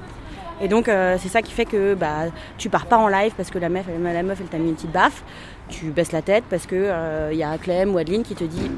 Et 0.62 0.68
donc 0.68 0.86
c'est 0.86 1.28
ça 1.28 1.42
qui 1.42 1.52
fait 1.52 1.66
que 1.66 1.94
bah 1.94 2.26
tu 2.58 2.70
pars 2.70 2.88
pas 2.88 2.98
en 2.98 3.08
live 3.08 3.34
parce 3.38 3.52
que 3.52 3.60
la 3.60 3.70
meuf, 3.70 3.86
la 3.88 4.24
meuf 4.24 4.40
elle 4.42 4.48
t'a 4.48 4.58
mis 4.58 4.70
une 4.70 4.76
petite 4.76 4.92
baffe, 4.92 5.24
tu 5.70 5.92
baisses 5.92 6.14
la 6.14 6.22
tête 6.22 6.46
parce 6.50 6.66
que 6.66 7.30
il 7.32 7.38
y 7.38 7.44
a 7.44 7.58
Clem 7.58 7.94
ou 7.94 7.98
Adeline 7.98 8.24
qui 8.24 8.34
te 8.34 8.44
dit 8.44 8.72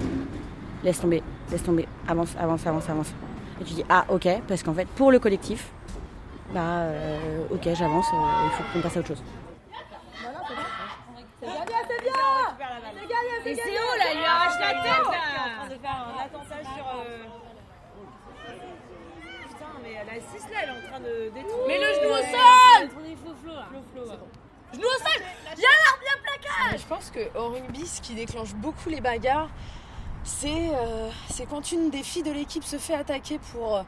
laisse 0.83 0.99
tomber, 0.99 1.23
laisse 1.51 1.63
tomber, 1.63 1.87
avance, 2.07 2.35
avance, 2.39 2.65
avance, 2.67 2.89
avance. 2.89 3.13
Et 3.61 3.63
tu 3.63 3.75
dis 3.75 3.85
ah 3.89 4.05
ok 4.09 4.27
parce 4.47 4.63
qu'en 4.63 4.73
fait 4.73 4.87
pour 4.89 5.11
le 5.11 5.19
collectif 5.19 5.71
bah 6.53 6.87
ok 7.51 7.69
j'avance, 7.75 8.07
il 8.11 8.49
faut 8.51 8.63
qu'on 8.73 8.81
passe 8.81 8.97
à 8.97 8.99
autre 8.99 9.09
chose. 9.09 9.23
Et 13.47 13.55
c'est 13.55 13.71
où 13.71 13.97
là 13.97 14.05
Il 14.13 14.17
lui 14.19 14.25
arrache 14.25 14.59
la 14.59 14.73
tête 14.73 14.83
là 14.83 14.97
est 14.97 14.99
en 14.99 15.03
train 15.05 15.69
de 15.69 15.79
faire 15.81 16.07
un 16.07 16.25
attentat 16.25 16.63
sur. 16.63 16.87
euh, 16.87 17.23
Putain, 19.47 19.65
mais 19.83 19.93
la 20.05 20.13
6 20.13 20.51
là, 20.51 20.57
elle 20.63 20.69
est 20.69 20.71
en 20.71 20.89
train 20.89 20.99
de 20.99 21.29
détruire. 21.33 21.67
Mets 21.67 21.79
le 21.79 21.93
genou 21.93 22.13
au 22.13 22.17
sol 22.17 22.89
Prenez 22.95 23.15
faux 23.15 23.35
flow 23.43 23.53
là. 23.53 23.67
Flo, 23.69 23.79
Flo, 23.93 24.01
ouais. 24.11 24.17
Genou 24.73 24.85
au 24.85 24.97
sol 24.99 25.23
Y'a 25.49 25.53
bien 25.55 26.17
plaquage 26.23 26.79
Je 26.81 26.85
pense 26.87 27.11
qu'au 27.11 27.49
rugby, 27.49 27.85
ce 27.87 28.01
qui 28.01 28.13
déclenche 28.15 28.53
beaucoup 28.55 28.89
les 28.89 29.01
bagarres, 29.01 29.49
c'est 30.23 30.69
euh, 30.73 31.09
c'est 31.29 31.45
quand 31.47 31.71
une 31.71 31.89
des 31.89 32.03
filles 32.03 32.23
de 32.23 32.31
l'équipe 32.31 32.63
se 32.63 32.77
fait 32.77 32.95
attaquer 32.95 33.39
pour. 33.51 33.77
euh, 33.77 33.83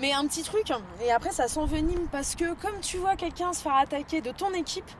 mais 0.00 0.12
un 0.12 0.26
petit 0.26 0.42
truc, 0.42 0.72
hein. 0.72 0.80
et 1.00 1.12
après 1.12 1.30
ça 1.30 1.46
s'envenime 1.46 2.08
parce 2.10 2.34
que 2.34 2.52
comme 2.54 2.80
tu 2.80 2.96
vois 2.96 3.14
quelqu'un 3.14 3.52
se 3.52 3.62
faire 3.62 3.76
attaquer 3.76 4.20
de 4.20 4.32
ton 4.32 4.52
équipe, 4.52 4.90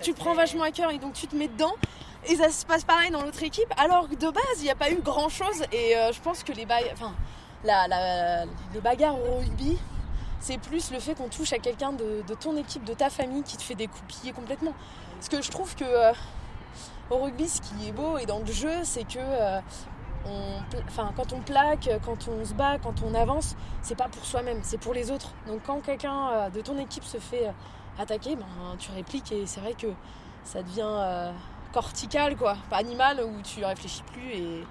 tu 0.00 0.10
le 0.10 0.16
prends 0.16 0.34
vachement 0.34 0.62
à 0.62 0.70
cœur 0.70 0.92
et 0.92 0.98
donc 0.98 1.14
tu 1.14 1.26
te 1.26 1.34
mets 1.34 1.48
dedans. 1.48 1.74
Et 2.28 2.36
ça 2.36 2.48
se 2.50 2.64
passe 2.64 2.84
pareil 2.84 3.10
dans 3.10 3.22
l'autre 3.22 3.42
équipe, 3.42 3.72
alors 3.76 4.08
que 4.08 4.14
de 4.14 4.30
base 4.30 4.42
il 4.58 4.64
n'y 4.64 4.70
a 4.70 4.74
pas 4.74 4.90
eu 4.90 4.96
grand 5.02 5.28
chose. 5.28 5.62
Et 5.72 5.96
euh, 5.96 6.12
je 6.12 6.20
pense 6.20 6.42
que 6.42 6.52
les, 6.52 6.64
ba- 6.66 6.76
enfin, 6.92 7.12
la- 7.64 7.86
la- 7.88 8.44
les 8.72 8.80
bagarres 8.80 9.16
au 9.18 9.38
rugby, 9.38 9.78
c'est 10.40 10.58
plus 10.58 10.90
le 10.90 11.00
fait 11.00 11.14
qu'on 11.14 11.28
touche 11.28 11.52
à 11.52 11.58
quelqu'un 11.58 11.92
de, 11.92 12.22
ton 12.40 12.56
équipe, 12.56 12.84
de 12.84 12.94
ta 12.94 13.10
famille 13.10 13.42
qui 13.42 13.56
te 13.56 13.62
fait 13.62 13.74
découpiller 13.74 14.32
complètement. 14.32 14.72
Parce 15.16 15.28
que 15.28 15.42
je 15.42 15.50
trouve 15.50 15.74
que 15.74 15.84
euh, 15.84 16.12
au 17.10 17.18
rugby, 17.18 17.48
ce 17.48 17.60
qui 17.60 17.88
est 17.88 17.92
beau 17.92 18.16
et 18.18 18.26
dans 18.26 18.38
le 18.40 18.52
jeu, 18.52 18.72
c'est 18.84 19.04
que 19.04 19.18
euh, 19.18 19.60
quand 21.16 21.32
on 21.32 21.40
plaque, 21.40 21.90
quand 22.04 22.28
on 22.28 22.44
se 22.44 22.54
bat, 22.54 22.78
quand 22.82 23.02
on 23.02 23.14
avance, 23.14 23.54
c'est 23.82 23.96
pas 23.96 24.08
pour 24.08 24.24
soi-même, 24.24 24.60
c'est 24.62 24.78
pour 24.78 24.94
les 24.94 25.10
autres. 25.10 25.32
Donc 25.46 25.60
quand 25.66 25.80
quelqu'un 25.80 26.48
de 26.48 26.60
ton 26.62 26.78
équipe 26.78 27.04
se 27.04 27.18
fait 27.18 27.52
attaquer, 27.98 28.34
ben, 28.36 28.46
tu 28.78 28.90
répliques 28.92 29.30
et 29.32 29.44
c'est 29.46 29.60
vrai 29.60 29.74
que 29.74 29.88
ça 30.44 30.62
devient 30.62 31.32
euh, 31.76 31.80
cortical, 31.80 32.36
quoi, 32.36 32.56
pas 32.70 32.76
animal, 32.76 33.20
où 33.24 33.42
tu 33.42 33.64
réfléchis 33.64 34.02
plus 34.12 34.30
et, 34.32 34.64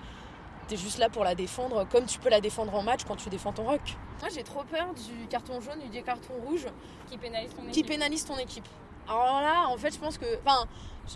t'es 0.68 0.78
juste 0.78 0.98
là 0.98 1.10
pour 1.10 1.26
la 1.26 1.36
défendre 1.36 1.86
comme 1.90 2.06
tu 2.06 2.20
peux 2.20 2.30
la 2.30 2.40
défendre 2.40 2.74
en 2.74 2.84
match 2.84 3.02
quand 3.06 3.18
tu 3.18 3.30
défends 3.30 3.52
ton 3.52 3.66
rock. 3.66 3.82
Moi 4.22 4.30
j'ai 4.34 4.44
trop 4.44 4.64
peur 4.64 4.94
du 4.94 5.28
carton 5.28 5.60
jaune 5.60 5.82
et 5.86 5.90
du 5.90 6.02
carton 6.02 6.34
rouge 6.46 6.68
Qui 7.10 7.18
pénalise 7.18 7.54
ton 7.54 7.64
qui 7.64 7.68
équipe. 7.68 7.88
pénalise 7.88 8.24
ton 8.26 8.38
équipe. 8.38 8.66
Alors 9.10 9.42
là, 9.42 9.68
en 9.68 9.76
fait, 9.78 9.94
je 9.94 10.00
pense 10.00 10.18
que. 10.18 10.26
Enfin, 10.46 10.66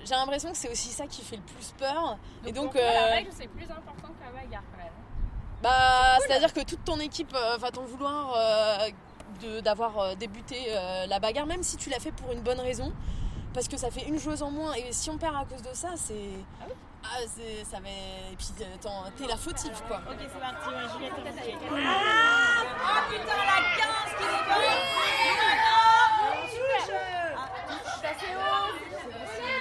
j'ai 0.04 0.14
l'impression 0.14 0.52
que 0.52 0.58
c'est 0.58 0.70
aussi 0.70 0.90
ça 0.90 1.08
qui 1.08 1.22
fait 1.22 1.38
le 1.38 1.42
plus 1.44 1.72
peur. 1.78 2.18
et 2.46 2.52
donc. 2.52 2.66
pour 2.66 2.74
toi, 2.74 2.82
la 2.82 3.04
euh, 3.08 3.12
règle, 3.12 3.30
c'est 3.34 3.48
plus 3.48 3.64
important 3.72 4.10
que 4.10 4.26
la 4.26 4.32
bagarre 4.42 4.64
quand 4.72 4.84
même. 4.84 4.94
Bah, 5.64 6.18
c'est-à-dire 6.20 6.52
que 6.54 6.60
toute 6.66 6.84
ton 6.84 7.00
équipe 7.00 7.34
euh, 7.34 7.56
va 7.58 7.72
t'en 7.72 7.86
vouloir 7.86 8.34
euh, 8.36 8.90
de- 9.42 9.60
d'avoir 9.62 9.98
euh, 10.00 10.16
débuté 10.16 10.58
euh, 10.68 11.06
la 11.08 11.20
bagarre, 11.20 11.46
même 11.46 11.64
si 11.64 11.78
tu 11.78 11.90
l'as 11.90 12.00
fait 12.02 12.12
pour 12.12 12.34
une 12.34 12.42
bonne 12.42 12.60
raison. 12.60 12.92
Parce 13.58 13.68
que 13.68 13.78
ça 13.78 13.90
fait 13.90 14.08
une 14.08 14.20
joueuse 14.20 14.44
en 14.44 14.52
moins. 14.52 14.74
Et 14.76 14.94
si 14.94 15.10
on 15.10 15.18
perd 15.18 15.36
à 15.36 15.44
cause 15.44 15.64
de 15.64 15.74
ça, 15.74 15.90
c'est. 15.96 16.30
Ah, 17.04 17.18
c'est. 17.26 17.66
Ça 17.66 17.80
va. 17.80 17.90
Et 17.90 18.36
puis, 18.38 18.50
euh, 18.62 18.76
attends, 18.76 19.06
t'es 19.18 19.26
la 19.26 19.36
fautive, 19.36 19.82
quoi. 19.88 19.98
Ok, 20.08 20.18
c'est 20.20 20.40
parti, 20.40 20.70
ouais, 20.70 20.86
Juliette, 20.94 21.14
on. 21.18 21.26
Ah 21.74 23.02
putain, 23.10 23.26
la 23.26 23.58
15 23.74 24.14
qui 24.16 24.24
est 24.24 24.46
pas 24.46 24.62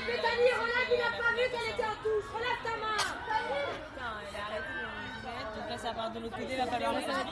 Bethany, 0.06 0.50
relève, 0.60 0.92
il 0.92 1.00
a 1.00 1.10
pas 1.16 1.32
vu 1.32 1.44
qu'elle 1.50 1.70
était 1.72 1.88
en 1.88 1.96
touche. 2.04 2.28
Relève 2.34 2.60
ta 2.62 2.76
main. 2.76 3.00
Putain, 3.00 4.12
elle 4.28 4.36
a 4.36 4.44
arrêté 4.44 4.72
de 4.76 4.92
Juliette, 5.24 5.50
donc 5.56 5.66
là 5.70 5.76
ça 5.78 5.90
part 5.94 6.10
de 6.10 6.18
l'autre 6.20 6.36
côté, 6.36 6.52
il 6.52 6.58
va 6.58 6.66
falloir 6.66 6.92
le 6.92 7.00
faire. 7.00 7.24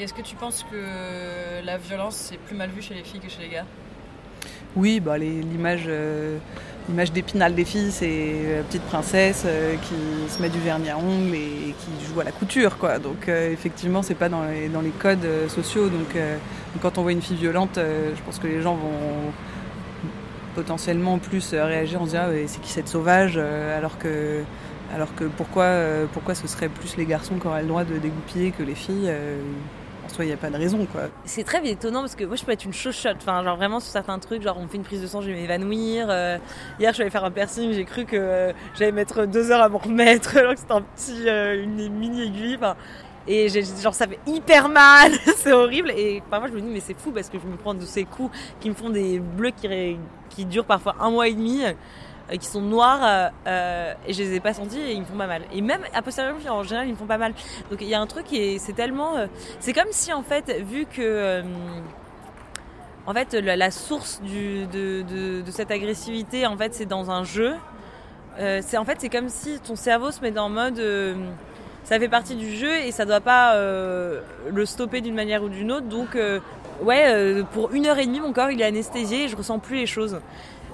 Est-ce 0.00 0.14
que 0.14 0.22
tu 0.22 0.34
penses 0.34 0.64
que 0.70 1.62
la 1.62 1.76
violence 1.76 2.16
c'est 2.16 2.38
plus 2.38 2.56
mal 2.56 2.70
vu 2.70 2.80
chez 2.80 2.94
les 2.94 3.02
filles 3.02 3.20
que 3.20 3.28
chez 3.28 3.42
les 3.42 3.50
gars 3.50 3.66
Oui, 4.74 4.98
bah, 4.98 5.16
euh, 5.18 6.38
l'image 6.88 7.12
d'épinal 7.12 7.54
des 7.54 7.66
filles, 7.66 7.92
c'est 7.92 8.56
la 8.56 8.62
petite 8.62 8.82
princesse 8.84 9.42
euh, 9.44 9.76
qui 9.76 10.32
se 10.32 10.40
met 10.40 10.48
du 10.48 10.58
vernis 10.58 10.88
à 10.88 10.96
ongles 10.96 11.34
et 11.34 11.74
qui 11.78 12.06
joue 12.06 12.18
à 12.20 12.24
la 12.24 12.32
couture. 12.32 12.76
Donc 13.02 13.28
euh, 13.28 13.52
effectivement, 13.52 14.02
c'est 14.02 14.14
pas 14.14 14.30
dans 14.30 14.42
les, 14.44 14.90
codes 14.98 15.24
euh, 15.26 15.48
sociaux. 15.48 15.90
Donc, 15.90 16.16
quand 16.80 16.96
on 16.96 17.02
voit 17.02 17.12
une 17.12 17.20
fille 17.20 17.36
violente, 17.36 17.78
je 17.78 18.22
pense 18.24 18.38
que 18.38 18.46
les 18.46 18.62
gens 18.62 18.76
vont 18.76 19.32
potentiellement 20.54 21.18
plus 21.18 21.52
réagir 21.52 22.00
en 22.00 22.06
se 22.06 22.10
disant 22.10 22.22
Ah, 22.24 22.46
c'est 22.46 22.60
qui 22.62 22.70
cette 22.70 22.88
sauvage 22.88 23.38
alors 23.76 23.98
que 23.98 24.44
pourquoi 25.36 25.66
pourquoi 26.12 26.34
ce 26.34 26.48
serait 26.48 26.68
plus 26.68 26.96
les 26.96 27.06
garçons 27.06 27.36
qui 27.36 27.46
auraient 27.46 27.62
le 27.62 27.68
droit 27.68 27.84
de 27.84 27.98
dégoupiller 27.98 28.50
que 28.50 28.62
les 28.62 28.74
filles 28.74 29.12
il 30.18 30.26
n'y 30.26 30.32
a 30.32 30.36
pas 30.36 30.50
de 30.50 30.56
raison 30.56 30.86
quoi 30.86 31.02
C'est 31.24 31.44
très 31.44 31.66
étonnant 31.68 32.00
parce 32.00 32.14
que 32.14 32.24
moi 32.24 32.36
je 32.36 32.44
peux 32.44 32.52
être 32.52 32.64
une 32.64 32.72
chochotte, 32.72 33.16
enfin 33.20 33.42
genre 33.44 33.56
vraiment 33.56 33.80
sur 33.80 33.90
certains 33.90 34.18
trucs, 34.18 34.42
genre 34.42 34.58
on 34.58 34.66
fait 34.66 34.76
une 34.76 34.82
prise 34.82 35.00
de 35.02 35.06
sang, 35.06 35.20
je 35.20 35.30
vais 35.30 35.34
m'évanouir. 35.34 36.08
euh, 36.10 36.38
hier 36.78 36.92
je 36.92 37.02
suis 37.02 37.10
faire 37.10 37.24
un 37.24 37.30
piercing, 37.30 37.72
j'ai 37.72 37.84
cru 37.84 38.04
que 38.04 38.16
euh, 38.16 38.52
j'allais 38.78 38.92
mettre 38.92 39.26
deux 39.26 39.50
heures 39.50 39.62
à 39.62 39.68
m'en 39.68 39.78
remettre, 39.78 40.36
alors 40.36 40.54
que 40.54 40.60
c'était 40.60 40.72
un 40.72 40.82
petit, 40.82 41.28
euh, 41.28 41.62
une 41.62 41.88
mini 41.88 42.22
aiguille. 42.22 42.58
et 43.26 43.48
genre 43.48 43.94
ça 43.94 44.06
fait 44.06 44.18
hyper 44.26 44.68
mal, 44.68 45.12
c'est 45.36 45.52
horrible. 45.52 45.90
Et 45.96 46.22
parfois 46.30 46.48
je 46.48 46.54
me 46.54 46.60
dis 46.60 46.68
mais 46.68 46.80
c'est 46.80 46.98
fou 46.98 47.10
parce 47.12 47.28
que 47.28 47.38
je 47.38 47.46
me 47.46 47.56
prends 47.56 47.74
de 47.74 47.84
ces 47.84 48.04
coups 48.04 48.36
qui 48.60 48.68
me 48.70 48.74
font 48.74 48.90
des 48.90 49.18
bleus 49.18 49.52
qui 50.28 50.44
durent 50.44 50.64
parfois 50.64 50.96
un 51.00 51.10
mois 51.10 51.28
et 51.28 51.34
demi. 51.34 51.62
Euh, 52.30 52.36
qui 52.36 52.46
sont 52.46 52.60
noirs 52.60 53.00
euh, 53.02 53.28
euh, 53.46 53.94
et 54.06 54.12
je 54.12 54.22
les 54.22 54.34
ai 54.34 54.40
pas 54.40 54.54
sentis 54.54 54.78
et 54.78 54.92
ils 54.92 55.00
me 55.00 55.04
font 55.04 55.16
pas 55.16 55.26
mal. 55.26 55.42
Et 55.52 55.60
même 55.60 55.82
à 55.94 56.02
posteriori, 56.02 56.48
en 56.48 56.62
général, 56.62 56.86
ils 56.86 56.92
me 56.92 56.96
font 56.96 57.06
pas 57.06 57.18
mal. 57.18 57.34
Donc 57.70 57.80
il 57.80 57.88
y 57.88 57.94
a 57.94 58.00
un 58.00 58.06
truc 58.06 58.26
qui 58.26 58.36
est, 58.36 58.58
c'est 58.58 58.72
tellement, 58.72 59.14
c'est 59.58 59.72
comme 59.72 59.90
si 59.90 60.12
en 60.12 60.22
fait, 60.22 60.62
vu 60.62 60.86
que 60.86 61.42
en 63.06 63.14
fait 63.14 63.34
la, 63.34 63.70
source 63.70 64.20
de, 64.22 65.42
cette 65.50 65.70
agressivité, 65.70 66.46
en 66.46 66.56
fait, 66.56 66.74
c'est 66.74 66.86
dans 66.86 67.10
un 67.10 67.24
jeu. 67.24 67.54
c'est 68.38 68.76
en 68.76 68.84
fait, 68.84 68.98
c'est 69.00 69.08
comme 69.08 69.28
si 69.28 69.58
ton 69.60 69.76
cerveau 69.76 70.10
se 70.10 70.20
met 70.20 70.38
en 70.38 70.48
mode, 70.48 70.80
ça 71.84 71.98
fait 71.98 72.08
partie 72.08 72.36
du 72.36 72.54
jeu 72.54 72.76
et 72.76 72.92
ça 72.92 73.04
doit 73.04 73.20
pas 73.20 73.56
le 73.56 74.66
stopper 74.66 75.00
d'une 75.00 75.14
manière 75.14 75.42
ou 75.42 75.48
d'une 75.48 75.72
autre. 75.72 75.86
Donc 75.86 76.16
ouais, 76.82 77.42
pour 77.52 77.72
une 77.72 77.86
heure 77.86 77.98
et 77.98 78.06
demie, 78.06 78.20
mon 78.20 78.32
corps 78.32 78.50
il 78.50 78.60
est 78.60 78.66
anesthésié 78.66 79.24
et 79.24 79.28
je 79.28 79.36
ressens 79.36 79.58
plus 79.58 79.76
les 79.76 79.86
choses. 79.86 80.20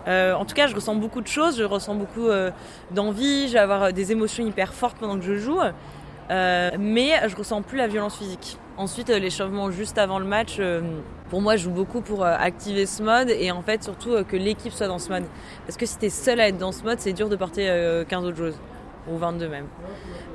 Euh, 0.06 0.34
en 0.34 0.44
tout 0.44 0.54
cas, 0.54 0.66
je 0.66 0.74
ressens 0.74 0.94
beaucoup 0.94 1.20
de 1.20 1.26
choses, 1.26 1.58
je 1.58 1.64
ressens 1.64 1.94
beaucoup 1.94 2.28
euh, 2.28 2.50
d'envie, 2.92 3.48
je 3.48 3.54
vais 3.54 3.58
avoir 3.58 3.82
euh, 3.84 3.90
des 3.90 4.12
émotions 4.12 4.46
hyper 4.46 4.72
fortes 4.72 4.98
pendant 4.98 5.18
que 5.18 5.24
je 5.24 5.36
joue, 5.36 5.58
mais 6.30 7.28
je 7.28 7.36
ressens 7.36 7.62
plus 7.62 7.78
la 7.78 7.88
violence 7.88 8.16
physique. 8.16 8.58
Ensuite, 8.76 9.08
l'échauffement 9.08 9.70
juste 9.70 9.96
avant 9.96 10.18
le 10.18 10.26
match, 10.26 10.60
pour 11.30 11.40
moi, 11.40 11.56
je 11.56 11.64
joue 11.64 11.70
beaucoup 11.70 12.02
pour 12.02 12.24
activer 12.24 12.84
ce 12.84 13.02
mode 13.02 13.30
et 13.30 13.50
en 13.50 13.62
fait, 13.62 13.82
surtout 13.82 14.16
que 14.28 14.36
l'équipe 14.36 14.72
soit 14.72 14.88
dans 14.88 14.98
ce 14.98 15.08
mode. 15.08 15.24
Parce 15.66 15.76
que 15.76 15.86
si 15.86 15.96
t'es 15.98 16.10
seul 16.10 16.40
à 16.40 16.48
être 16.48 16.58
dans 16.58 16.72
ce 16.72 16.82
mode, 16.82 17.00
c'est 17.00 17.12
dur 17.12 17.28
de 17.28 17.36
porter 17.36 17.68
euh, 17.68 18.04
15 18.04 18.24
autres 18.24 18.36
joueuses, 18.36 18.58
ou 19.10 19.16
22 19.16 19.48
même. 19.48 19.66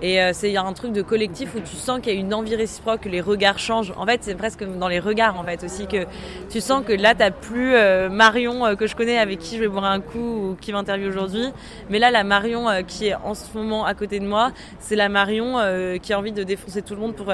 Et 0.01 0.21
euh, 0.21 0.31
c'est 0.33 0.51
y 0.51 0.57
a 0.57 0.63
un 0.63 0.73
truc 0.73 0.93
de 0.93 1.01
collectif 1.01 1.53
où 1.55 1.59
tu 1.59 1.75
sens 1.75 1.99
qu'il 2.01 2.13
y 2.13 2.17
a 2.17 2.19
une 2.19 2.33
envie 2.33 2.55
réciproque, 2.55 3.01
que 3.01 3.09
les 3.09 3.21
regards 3.21 3.59
changent. 3.59 3.93
En 3.97 4.05
fait, 4.05 4.23
c'est 4.23 4.35
presque 4.35 4.63
dans 4.63 4.87
les 4.87 4.99
regards 4.99 5.39
en 5.39 5.43
fait 5.43 5.63
aussi 5.63 5.87
que 5.87 6.05
tu 6.49 6.59
sens 6.59 6.83
que 6.85 6.93
là 6.93 7.13
t'as 7.13 7.31
plus 7.31 7.75
euh, 7.75 8.09
Marion 8.09 8.65
euh, 8.65 8.75
que 8.75 8.87
je 8.87 8.95
connais 8.95 9.17
avec 9.17 9.39
qui 9.39 9.57
je 9.57 9.61
vais 9.61 9.67
boire 9.67 9.85
un 9.85 10.01
coup 10.01 10.19
ou 10.19 10.57
qui 10.59 10.73
m'interviewe 10.73 11.07
aujourd'hui, 11.07 11.45
mais 11.89 11.99
là 11.99 12.09
la 12.09 12.23
Marion 12.23 12.67
qui 12.87 13.07
est 13.07 13.15
en 13.15 13.35
ce 13.35 13.55
moment 13.55 13.85
à 13.85 13.93
côté 13.93 14.19
de 14.19 14.25
moi, 14.25 14.51
c'est 14.79 14.95
la 14.95 15.09
Marion 15.09 15.57
qui 16.01 16.13
a 16.13 16.19
envie 16.19 16.31
de 16.31 16.43
défoncer 16.43 16.81
tout 16.81 16.95
le 16.95 17.01
monde 17.01 17.15
pour 17.15 17.27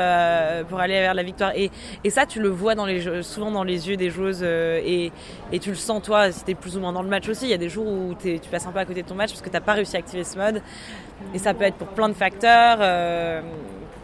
pour 0.69 0.79
aller 0.79 0.93
vers 0.93 1.13
la 1.13 1.23
victoire. 1.23 1.51
Et 1.55 1.71
et 2.03 2.09
ça 2.09 2.25
tu 2.25 2.41
le 2.41 2.49
vois 2.49 2.75
dans 2.75 2.85
les 2.85 3.23
souvent 3.23 3.51
dans 3.51 3.63
les 3.63 3.89
yeux 3.89 3.97
des 3.97 4.09
joueuses 4.09 4.43
et 4.43 5.11
et 5.51 5.59
tu 5.59 5.69
le 5.69 5.75
sens 5.75 6.01
toi 6.01 6.31
si 6.31 6.43
t'es 6.43 6.55
plus 6.55 6.77
ou 6.77 6.81
moins 6.81 6.93
dans 6.93 7.03
le 7.03 7.09
match 7.09 7.29
aussi. 7.29 7.45
Il 7.45 7.51
y 7.51 7.53
a 7.53 7.57
des 7.57 7.69
jours 7.69 7.87
où 7.87 8.15
tu 8.21 8.39
passes 8.51 8.67
un 8.67 8.71
peu 8.71 8.79
à 8.79 8.85
côté 8.85 9.03
de 9.03 9.07
ton 9.07 9.15
match 9.15 9.31
parce 9.31 9.41
que 9.41 9.49
t'as 9.49 9.61
pas 9.61 9.73
réussi 9.73 9.95
à 9.95 9.99
activer 9.99 10.23
ce 10.23 10.37
mode. 10.37 10.61
Et 11.33 11.39
ça 11.39 11.53
peut 11.53 11.63
être 11.65 11.75
pour 11.75 11.87
plein 11.89 12.09
de 12.09 12.13
facteurs. 12.13 12.77
euh, 12.81 13.41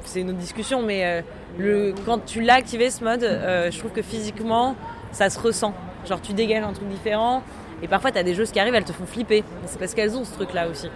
c'est 0.05 0.21
une 0.21 0.29
autre 0.29 0.39
discussion, 0.39 0.81
mais 0.81 1.05
euh, 1.05 1.21
le, 1.57 1.93
quand 2.05 2.25
tu 2.25 2.41
l'as 2.41 2.55
activé 2.55 2.89
ce 2.89 3.03
mode, 3.03 3.23
euh, 3.23 3.71
je 3.71 3.79
trouve 3.79 3.91
que 3.91 4.01
physiquement, 4.01 4.75
ça 5.11 5.29
se 5.29 5.39
ressent. 5.39 5.73
Genre 6.05 6.19
tu 6.21 6.33
dégages 6.33 6.63
un 6.63 6.73
truc 6.73 6.89
différent. 6.89 7.41
Et 7.81 7.87
parfois, 7.87 8.11
tu 8.11 8.17
as 8.17 8.23
des 8.23 8.33
joueuses 8.33 8.51
qui 8.51 8.59
arrivent, 8.59 8.75
elles 8.75 8.83
te 8.85 8.93
font 8.93 9.05
flipper. 9.05 9.43
C'est 9.65 9.79
parce 9.79 9.93
qu'elles 9.93 10.15
ont 10.17 10.23
ce 10.23 10.33
truc-là 10.33 10.67
aussi. 10.67 10.89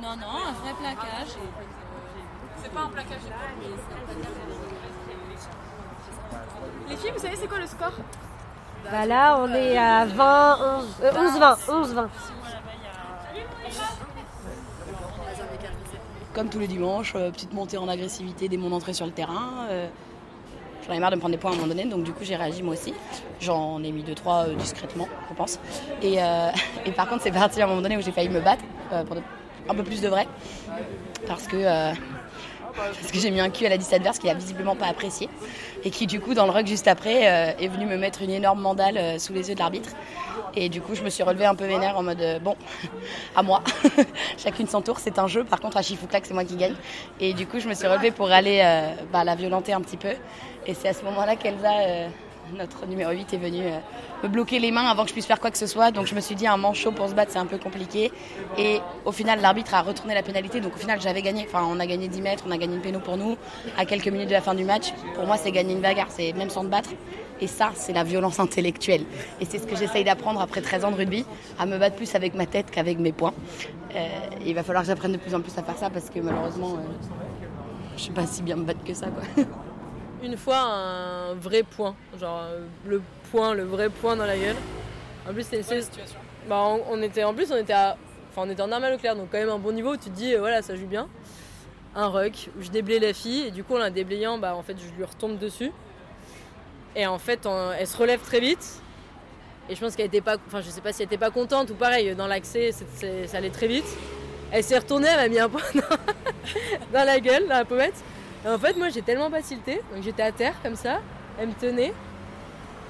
Non, 0.00 0.10
non, 0.16 0.26
un 0.48 0.52
vrai 0.52 0.72
plaquage. 0.78 1.34
C'est 2.62 2.72
pas 2.72 2.80
un 2.80 2.88
plaquage 2.88 3.18
Les 6.88 6.96
filles, 6.96 7.10
vous 7.14 7.20
savez 7.22 7.36
c'est 7.36 7.46
quoi 7.48 7.58
le 7.58 7.66
score? 7.66 7.92
Bah 8.90 9.06
là, 9.06 9.38
on 9.40 9.52
est 9.54 9.78
à 9.78 10.04
20, 10.04 10.58
11, 10.78 10.84
euh, 11.02 11.10
11, 11.16 11.38
20, 11.38 11.58
11, 11.68 11.94
20. 11.94 12.10
Comme 16.34 16.48
tous 16.48 16.58
les 16.58 16.66
dimanches, 16.66 17.12
euh, 17.14 17.30
petite 17.30 17.52
montée 17.52 17.76
en 17.78 17.86
agressivité 17.88 18.48
dès 18.48 18.56
mon 18.56 18.72
entrée 18.72 18.92
sur 18.92 19.06
le 19.06 19.12
terrain. 19.12 19.66
euh, 19.70 19.86
J'en 20.86 20.92
ai 20.92 20.98
marre 20.98 21.12
de 21.12 21.16
prendre 21.16 21.32
des 21.32 21.38
points 21.38 21.52
à 21.52 21.54
un 21.54 21.56
moment 21.56 21.68
donné, 21.68 21.84
donc 21.86 22.02
du 22.02 22.12
coup 22.12 22.24
j'ai 22.24 22.36
réagi 22.36 22.62
moi 22.62 22.74
aussi. 22.74 22.92
J'en 23.40 23.82
ai 23.82 23.92
mis 23.92 24.02
deux 24.02 24.14
trois 24.14 24.46
euh, 24.48 24.54
discrètement, 24.54 25.06
je 25.30 25.34
pense. 25.34 25.58
Et, 26.02 26.20
euh, 26.22 26.50
par 26.96 27.08
contre 27.08 27.22
c'est 27.22 27.30
parti 27.30 27.62
à 27.62 27.64
un 27.64 27.68
moment 27.68 27.80
donné 27.80 27.96
où 27.96 28.02
j'ai 28.02 28.10
failli 28.12 28.28
me 28.28 28.40
battre 28.40 28.64
pour 29.06 29.16
un 29.68 29.74
peu 29.74 29.82
plus 29.82 30.02
de 30.02 30.08
vrai, 30.08 30.26
parce 31.26 31.46
que 31.46 31.56
que 31.56 33.18
j'ai 33.18 33.30
mis 33.30 33.40
un 33.40 33.48
cul 33.50 33.64
à 33.66 33.68
la 33.70 33.78
10 33.78 33.92
adverse 33.94 34.18
qui 34.18 34.28
a 34.28 34.34
visiblement 34.34 34.74
pas 34.76 34.86
apprécié 34.86 35.28
et 35.84 35.90
qui 35.90 36.06
du 36.06 36.20
coup 36.20 36.34
dans 36.34 36.46
le 36.46 36.50
rug 36.50 36.66
juste 36.66 36.88
après 36.88 37.28
euh, 37.28 37.52
est 37.58 37.68
venu 37.68 37.86
me 37.86 37.96
mettre 37.96 38.22
une 38.22 38.30
énorme 38.30 38.60
mandale 38.60 38.96
euh, 38.96 39.18
sous 39.18 39.32
les 39.32 39.48
yeux 39.48 39.54
de 39.54 39.60
l'arbitre. 39.60 39.90
Et 40.56 40.68
du 40.68 40.80
coup 40.80 40.94
je 40.94 41.02
me 41.02 41.10
suis 41.10 41.22
relevée 41.22 41.46
un 41.46 41.54
peu 41.54 41.66
vénère 41.66 41.98
en 41.98 42.02
mode 42.02 42.20
euh, 42.20 42.38
bon 42.38 42.56
à 43.36 43.42
moi, 43.42 43.62
chacune 44.38 44.66
son 44.66 44.80
tour, 44.80 44.98
c'est 44.98 45.18
un 45.18 45.26
jeu. 45.26 45.44
Par 45.44 45.60
contre 45.60 45.76
à 45.76 45.82
Chifouclac 45.82 46.24
c'est 46.26 46.34
moi 46.34 46.44
qui 46.44 46.56
gagne. 46.56 46.74
Et 47.20 47.34
du 47.34 47.46
coup 47.46 47.60
je 47.60 47.68
me 47.68 47.74
suis 47.74 47.86
relevée 47.86 48.10
pour 48.10 48.30
aller 48.30 48.62
bah, 49.12 49.24
la 49.24 49.34
violenter 49.34 49.72
un 49.72 49.80
petit 49.80 49.96
peu. 49.96 50.12
Et 50.66 50.74
c'est 50.74 50.88
à 50.88 50.94
ce 50.94 51.04
moment-là 51.04 51.36
qu'Elsa, 51.36 52.08
notre 52.52 52.86
numéro 52.86 53.10
8, 53.10 53.34
est 53.34 53.36
venue 53.36 53.66
euh, 53.66 53.78
me 54.22 54.28
bloquer 54.28 54.58
les 54.58 54.70
mains 54.70 54.86
avant 54.86 55.02
que 55.02 55.08
je 55.08 55.14
puisse 55.14 55.26
faire 55.26 55.40
quoi 55.40 55.50
que 55.50 55.58
ce 55.58 55.66
soit. 55.66 55.90
Donc 55.90 56.06
je 56.06 56.14
me 56.14 56.20
suis 56.20 56.34
dit 56.34 56.46
un 56.46 56.56
manchot 56.56 56.92
pour 56.92 57.08
se 57.08 57.14
battre 57.14 57.32
c'est 57.32 57.38
un 57.38 57.46
peu 57.46 57.58
compliqué. 57.58 58.12
Et 58.58 58.80
au 59.04 59.12
final 59.12 59.40
l'arbitre 59.40 59.74
a 59.74 59.82
retourné 59.82 60.14
la 60.14 60.22
pénalité. 60.22 60.60
Donc 60.60 60.74
au 60.74 60.78
final 60.78 61.00
j'avais 61.00 61.22
gagné. 61.22 61.46
Enfin 61.48 61.64
on 61.68 61.80
a 61.80 61.86
gagné 61.86 62.08
10 62.08 62.22
mètres, 62.22 62.44
on 62.46 62.50
a 62.50 62.58
gagné 62.58 62.74
une 62.74 62.82
péno 62.82 63.00
pour 63.00 63.16
nous. 63.16 63.36
À 63.76 63.84
quelques 63.84 64.08
minutes 64.08 64.28
de 64.28 64.34
la 64.34 64.40
fin 64.40 64.54
du 64.54 64.64
match, 64.64 64.92
pour 65.14 65.26
moi 65.26 65.36
c'est 65.36 65.52
gagner 65.52 65.74
une 65.74 65.80
bagarre, 65.80 66.08
c'est 66.10 66.32
même 66.32 66.50
sans 66.50 66.62
te 66.62 66.68
battre. 66.68 66.90
Et 67.40 67.48
ça, 67.48 67.72
c'est 67.74 67.92
la 67.92 68.04
violence 68.04 68.38
intellectuelle. 68.38 69.04
Et 69.40 69.44
c'est 69.44 69.58
ce 69.58 69.66
que 69.66 69.74
j'essaye 69.76 70.04
d'apprendre 70.04 70.40
après 70.40 70.60
13 70.60 70.84
ans 70.84 70.90
de 70.92 70.96
rugby, 70.96 71.24
à 71.58 71.66
me 71.66 71.78
battre 71.78 71.96
plus 71.96 72.14
avec 72.14 72.34
ma 72.34 72.46
tête 72.46 72.70
qu'avec 72.70 72.98
mes 72.98 73.12
poings. 73.12 73.34
Euh, 73.94 74.08
il 74.44 74.54
va 74.54 74.62
falloir 74.62 74.82
que 74.82 74.88
j'apprenne 74.88 75.12
de 75.12 75.18
plus 75.18 75.34
en 75.34 75.40
plus 75.40 75.56
à 75.58 75.62
faire 75.62 75.76
ça 75.76 75.90
parce 75.90 76.10
que 76.10 76.20
malheureusement, 76.20 76.74
euh, 76.74 77.06
je 77.96 78.04
sais 78.04 78.12
pas 78.12 78.26
si 78.26 78.42
bien 78.42 78.56
me 78.56 78.64
battre 78.64 78.84
que 78.84 78.94
ça. 78.94 79.06
Quoi. 79.08 79.44
Une 80.24 80.36
fois, 80.36 80.58
un 80.58 81.34
vrai 81.34 81.62
point. 81.62 81.94
Genre, 82.18 82.40
euh, 82.44 82.60
le 82.86 83.02
point, 83.30 83.52
le 83.54 83.64
vrai 83.64 83.90
point 83.90 84.16
dans 84.16 84.24
la 84.26 84.36
gueule. 84.38 84.56
En 85.28 85.32
plus, 85.34 85.44
c'est 85.46 85.62
c'est- 85.62 85.90
Bah, 86.48 86.62
on, 86.66 86.82
on 86.90 87.02
était, 87.02 87.24
en 87.24 87.34
plus, 87.34 87.52
on 87.52 87.56
était, 87.56 87.72
à... 87.74 87.96
enfin, 88.30 88.42
on 88.46 88.50
était 88.50 88.62
en 88.62 88.72
arme 88.72 88.84
au 88.94 88.98
clair, 88.98 89.16
donc 89.16 89.28
quand 89.30 89.38
même 89.38 89.50
un 89.50 89.58
bon 89.58 89.72
niveau 89.72 89.92
où 89.92 89.96
tu 89.96 90.04
te 90.10 90.16
dis, 90.16 90.34
euh, 90.34 90.38
voilà, 90.38 90.62
ça 90.62 90.76
joue 90.76 90.86
bien. 90.86 91.08
Un 91.94 92.08
ruck 92.08 92.48
où 92.58 92.62
je 92.62 92.70
déblaye 92.70 93.00
la 93.00 93.12
fille, 93.12 93.46
et 93.46 93.50
du 93.50 93.64
coup, 93.64 93.74
en 93.74 93.78
la 93.78 93.90
déblayant, 93.90 94.38
bah, 94.38 94.54
en 94.56 94.62
fait, 94.62 94.76
je 94.78 94.96
lui 94.96 95.04
retombe 95.04 95.38
dessus. 95.38 95.70
Et 96.96 97.06
en 97.06 97.18
fait, 97.18 97.44
on- 97.46 97.72
elle 97.72 97.86
se 97.86 97.96
relève 97.96 98.20
très 98.20 98.40
vite. 98.40 98.80
Et 99.68 99.74
je 99.74 99.80
pense 99.80 99.96
qu'elle 99.96 100.06
était 100.06 100.20
pas, 100.20 100.36
enfin 100.46 100.60
je 100.60 100.68
sais 100.68 100.82
pas 100.82 100.92
si 100.92 101.00
elle 101.02 101.06
était 101.06 101.16
pas 101.16 101.30
contente 101.30 101.70
ou 101.70 101.74
pareil, 101.74 102.14
dans 102.14 102.26
l'accès 102.26 102.70
ça 102.72 103.38
allait 103.38 103.48
très 103.48 103.66
vite. 103.66 103.86
Elle 104.52 104.62
s'est 104.62 104.76
retournée, 104.78 105.08
elle 105.08 105.16
m'a 105.16 105.28
mis 105.28 105.38
un 105.38 105.48
point 105.48 105.62
dans, 105.74 106.98
dans 106.98 107.04
la 107.06 107.18
gueule, 107.18 107.44
dans 107.48 107.54
la 107.54 107.64
pommette. 107.64 107.94
Et 108.44 108.48
en 108.48 108.58
fait 108.58 108.76
moi 108.76 108.88
j'ai 108.90 109.02
tellement 109.02 109.30
pas 109.30 109.42
tilté, 109.42 109.80
donc 109.92 110.02
j'étais 110.02 110.22
à 110.22 110.32
terre 110.32 110.54
comme 110.62 110.76
ça, 110.76 111.00
elle 111.40 111.48
me 111.48 111.54
tenait. 111.54 111.92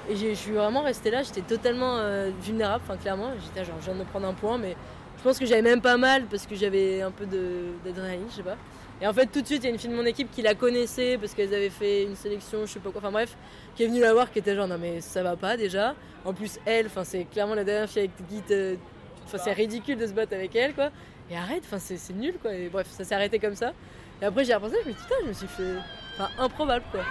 Et 0.09 0.15
je 0.15 0.33
suis 0.35 0.51
vraiment 0.51 0.81
restée 0.83 1.09
là, 1.09 1.23
j'étais 1.23 1.41
totalement 1.41 1.97
euh, 1.97 2.29
vulnérable, 2.41 2.83
enfin 2.87 2.97
clairement, 2.97 3.31
j'étais 3.43 3.65
genre 3.65 3.75
je 3.79 3.85
viens 3.85 3.95
de 3.95 3.99
me 3.99 4.05
prendre 4.05 4.27
un 4.27 4.33
point, 4.33 4.57
mais 4.57 4.75
je 5.17 5.23
pense 5.23 5.39
que 5.39 5.45
j'avais 5.45 5.63
même 5.63 5.81
pas 5.81 5.97
mal 5.97 6.25
parce 6.25 6.45
que 6.45 6.55
j'avais 6.55 7.01
un 7.01 7.09
peu 7.11 7.25
de- 7.25 7.71
d'adrénaline, 7.83 8.27
je 8.29 8.35
sais 8.35 8.43
pas. 8.43 8.57
Et 9.01 9.07
en 9.07 9.13
fait 9.13 9.25
tout 9.27 9.41
de 9.41 9.45
suite 9.45 9.63
il 9.63 9.65
y 9.65 9.69
a 9.69 9.71
une 9.71 9.79
fille 9.79 9.89
de 9.89 9.95
mon 9.95 10.05
équipe 10.05 10.29
qui 10.31 10.41
la 10.41 10.53
connaissait 10.55 11.17
parce 11.17 11.33
qu'elles 11.33 11.53
avaient 11.53 11.69
fait 11.71 12.03
une 12.03 12.15
sélection, 12.15 12.59
je 12.65 12.73
sais 12.73 12.79
pas 12.79 12.91
quoi, 12.91 12.99
enfin 13.01 13.11
bref, 13.11 13.35
qui 13.75 13.83
est 13.83 13.87
venue 13.87 13.99
la 14.01 14.13
voir, 14.13 14.31
qui 14.31 14.39
était 14.39 14.55
genre 14.55 14.67
non 14.67 14.77
mais 14.79 15.01
ça 15.01 15.23
va 15.23 15.35
pas 15.35 15.57
déjà. 15.57 15.95
En 16.23 16.33
plus 16.33 16.59
elle, 16.65 16.85
enfin 16.87 17.03
c'est 17.03 17.23
clairement 17.25 17.55
la 17.55 17.63
dernière 17.63 17.89
fille 17.89 17.99
avec 18.03 18.11
qui 18.29 18.41
te... 18.41 18.75
Enfin 19.25 19.37
c'est 19.43 19.53
ridicule 19.53 19.97
de 19.97 20.05
se 20.05 20.13
battre 20.13 20.33
avec 20.35 20.55
elle 20.55 20.73
quoi. 20.75 20.91
Et 21.31 21.35
arrête, 21.35 21.63
enfin 21.65 21.79
c'est 21.79 21.97
nul 22.13 22.35
quoi. 22.41 22.53
Et 22.53 22.69
bref, 22.69 22.87
ça 22.91 23.03
s'est 23.03 23.15
arrêté 23.15 23.39
comme 23.39 23.55
ça. 23.55 23.73
Et 24.21 24.25
après 24.25 24.43
j'ai 24.43 24.53
repensé, 24.53 24.75
je 24.83 24.89
me 24.89 24.93
suis 24.93 25.01
dit 25.01 25.07
putain, 25.07 25.15
je 25.23 25.27
me 25.27 25.33
suis 25.33 25.47
fait... 25.47 25.75
Enfin 26.17 26.29
improbable 26.37 26.85
quoi. 26.91 27.01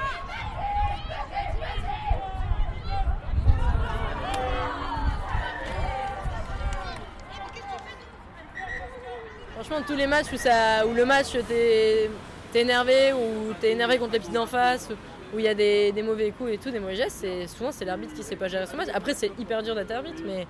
Franchement, 9.55 9.87
tous 9.87 9.97
les 9.97 10.07
matchs 10.07 10.33
où, 10.33 10.37
ça, 10.37 10.87
où 10.87 10.93
le 10.95 11.05
match 11.05 11.37
t'es 11.49 12.11
énervé, 12.55 13.13
ou 13.13 13.55
t'es 13.61 13.71
énervé 13.73 13.99
contre 13.99 14.13
les 14.13 14.21
petits 14.21 14.33
d'en 14.33 14.47
face, 14.47 14.91
où 15.33 15.39
il 15.39 15.45
y 15.45 15.49
a 15.49 15.55
des, 15.55 15.93
des 15.93 16.03
mauvais 16.03 16.33
coups 16.33 16.53
et 16.53 16.59
tout, 16.59 16.71
des 16.71 16.81
mauvais 16.81 16.97
gestes, 16.97 17.27
souvent 17.49 17.73
c'est 17.73 17.85
l'arbitre 17.85 18.15
qui 18.15 18.23
sait 18.23 18.37
pas 18.37 18.49
gérer 18.49 18.67
son 18.67 18.77
match. 18.77 18.89
Après, 18.93 19.15
c'est 19.15 19.31
hyper 19.39 19.63
dur 19.63 19.75
d'être 19.75 19.91
arbitre, 19.93 20.23
mais 20.25 20.47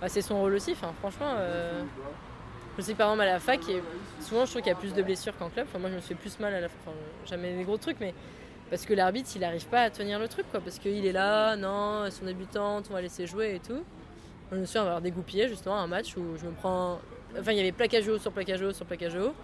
bah, 0.00 0.08
c'est 0.08 0.22
son 0.22 0.40
rôle 0.40 0.54
aussi. 0.54 0.74
Franchement, 0.74 1.34
euh, 1.36 1.82
je 2.76 2.82
sais 2.82 2.92
que 2.92 2.98
par 2.98 3.08
exemple 3.08 3.22
à 3.28 3.32
la 3.32 3.40
fac, 3.40 3.60
a- 3.60 4.22
souvent 4.22 4.44
je 4.44 4.50
trouve 4.50 4.62
qu'il 4.62 4.70
y 4.70 4.74
a 4.74 4.78
plus 4.78 4.94
de 4.94 5.02
blessures 5.02 5.36
qu'en 5.36 5.48
club. 5.48 5.66
Moi, 5.78 5.90
je 5.90 5.96
me 5.96 6.00
fais 6.00 6.14
plus 6.14 6.38
mal 6.40 6.54
à 6.54 6.60
la 6.60 6.68
fac. 6.68 6.78
Jamais 7.26 7.54
des 7.56 7.64
gros 7.64 7.76
trucs, 7.78 7.98
mais 8.00 8.14
parce 8.70 8.84
que 8.84 8.94
l'arbitre, 8.94 9.30
il 9.36 9.44
arrive 9.44 9.66
pas 9.66 9.82
à 9.82 9.90
tenir 9.90 10.18
le 10.18 10.28
truc, 10.28 10.46
quoi. 10.50 10.60
Parce 10.60 10.78
qu'il 10.78 11.04
est 11.06 11.12
là, 11.12 11.56
non, 11.56 12.04
elles 12.04 12.12
sont 12.12 12.24
débutantes, 12.24 12.86
on 12.90 12.94
va 12.94 13.00
laisser 13.00 13.26
jouer 13.26 13.54
et 13.56 13.60
tout. 13.60 13.82
Je 14.52 14.56
me 14.56 14.64
souviens 14.66 14.82
avoir 14.82 15.00
dégoupillé 15.00 15.48
justement 15.48 15.76
un 15.78 15.86
match 15.86 16.16
où 16.16 16.36
je 16.40 16.46
me 16.46 16.52
prends. 16.52 16.98
Enfin, 17.38 17.52
il 17.52 17.56
y 17.58 17.60
avait 17.60 17.72
plaquage 17.72 18.08
haut 18.08 18.18
sur 18.18 18.32
plaquage 18.32 18.62
haut 18.62 18.72
sur 18.72 18.86
plaquage 18.86 19.16
haut. 19.16 19.34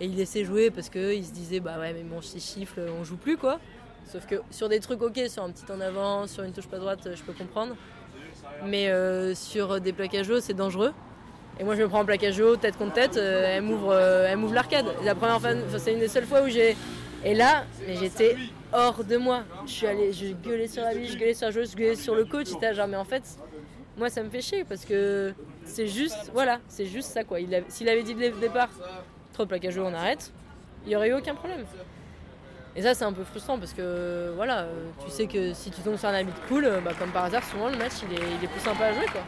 Et 0.00 0.06
il 0.06 0.16
laissait 0.16 0.44
jouer 0.44 0.70
parce 0.70 0.88
qu'il 0.88 1.24
se 1.24 1.32
disait, 1.32 1.60
bah 1.60 1.78
ouais, 1.78 1.92
mais 1.92 2.02
bon, 2.02 2.20
si 2.20 2.40
chiffle, 2.40 2.80
on 3.00 3.04
joue 3.04 3.16
plus 3.16 3.36
quoi. 3.36 3.60
Sauf 4.06 4.26
que 4.26 4.36
sur 4.50 4.68
des 4.68 4.80
trucs 4.80 5.00
ok, 5.02 5.18
sur 5.28 5.42
un 5.44 5.50
petit 5.50 5.64
en 5.72 5.80
avant, 5.80 6.26
sur 6.26 6.42
une 6.42 6.52
touche 6.52 6.66
pas 6.68 6.78
droite, 6.78 7.08
je 7.14 7.22
peux 7.22 7.32
comprendre. 7.32 7.76
Mais 8.64 8.88
euh, 8.88 9.34
sur 9.34 9.80
des 9.80 9.92
plaquages 9.92 10.30
hauts, 10.30 10.40
c'est 10.40 10.54
dangereux. 10.54 10.92
Et 11.60 11.64
moi, 11.64 11.76
je 11.76 11.82
me 11.82 11.88
prends 11.88 12.00
en 12.00 12.04
plaquage 12.04 12.40
haut, 12.40 12.56
tête 12.56 12.76
contre 12.76 12.94
tête, 12.94 13.16
euh, 13.16 13.56
elle 13.56 13.62
m'ouvre 13.62 13.92
euh, 13.92 14.26
elle 14.28 14.38
m'ouvre 14.38 14.54
l'arcade. 14.54 14.86
La 15.04 15.14
première 15.14 15.40
fois, 15.40 15.50
c'est 15.78 15.92
une 15.92 16.00
des 16.00 16.08
seules 16.08 16.26
fois 16.26 16.42
où 16.42 16.48
j'ai. 16.48 16.76
Et 17.24 17.34
là, 17.34 17.64
j'étais 17.88 18.36
hors 18.72 19.04
de 19.04 19.16
moi. 19.16 19.44
Je 19.66 19.70
suis 19.70 19.86
allée, 19.86 20.12
je 20.12 20.32
gueulais 20.32 20.66
sur 20.66 20.82
la 20.82 20.94
vie, 20.94 21.06
je 21.06 21.16
gueulais 21.16 21.34
sur 21.34 21.46
la 21.46 21.52
joueuse, 21.52 21.70
je 21.70 21.76
gueulais 21.76 21.94
sur 21.94 22.14
le 22.14 22.24
coach. 22.24 22.48
J'étais 22.48 22.74
genre, 22.74 22.88
mais 22.88 22.96
en 22.96 23.04
fait, 23.04 23.22
moi, 23.96 24.10
ça 24.10 24.22
me 24.22 24.30
fait 24.30 24.42
chier 24.42 24.64
parce 24.64 24.84
que 24.84 25.32
c'est 25.64 25.86
juste, 25.86 26.30
voilà, 26.32 26.58
c'est 26.68 26.86
juste 26.86 27.10
ça 27.10 27.22
quoi. 27.22 27.38
S'il 27.68 27.88
avait 27.88 28.02
dit 28.02 28.14
dès 28.14 28.30
le 28.30 28.36
départ, 28.36 28.68
trop 29.32 29.44
de 29.44 29.48
plaquage 29.48 29.78
haut, 29.78 29.84
on 29.84 29.94
arrête, 29.94 30.32
il 30.84 30.88
n'y 30.88 30.96
aurait 30.96 31.10
eu 31.10 31.14
aucun 31.14 31.34
problème. 31.34 31.64
Et 32.76 32.82
ça, 32.82 32.94
c'est 32.94 33.04
un 33.04 33.12
peu 33.12 33.22
frustrant 33.22 33.56
parce 33.56 33.72
que 33.72 34.32
voilà, 34.34 34.62
euh, 34.62 34.88
tu 35.04 35.08
sais 35.08 35.28
que 35.28 35.54
si 35.54 35.70
tu 35.70 35.80
tombes 35.82 35.96
sur 35.96 36.08
un 36.08 36.14
habit 36.14 36.32
cool, 36.48 36.68
bah, 36.84 36.90
comme 36.98 37.10
par 37.10 37.26
hasard, 37.26 37.44
souvent 37.44 37.68
le 37.68 37.76
match 37.76 37.92
il 38.02 38.18
est, 38.18 38.22
il 38.38 38.44
est 38.44 38.48
plus 38.48 38.60
sympa 38.60 38.86
à 38.86 38.92
jouer 38.92 39.06
quoi. 39.06 39.22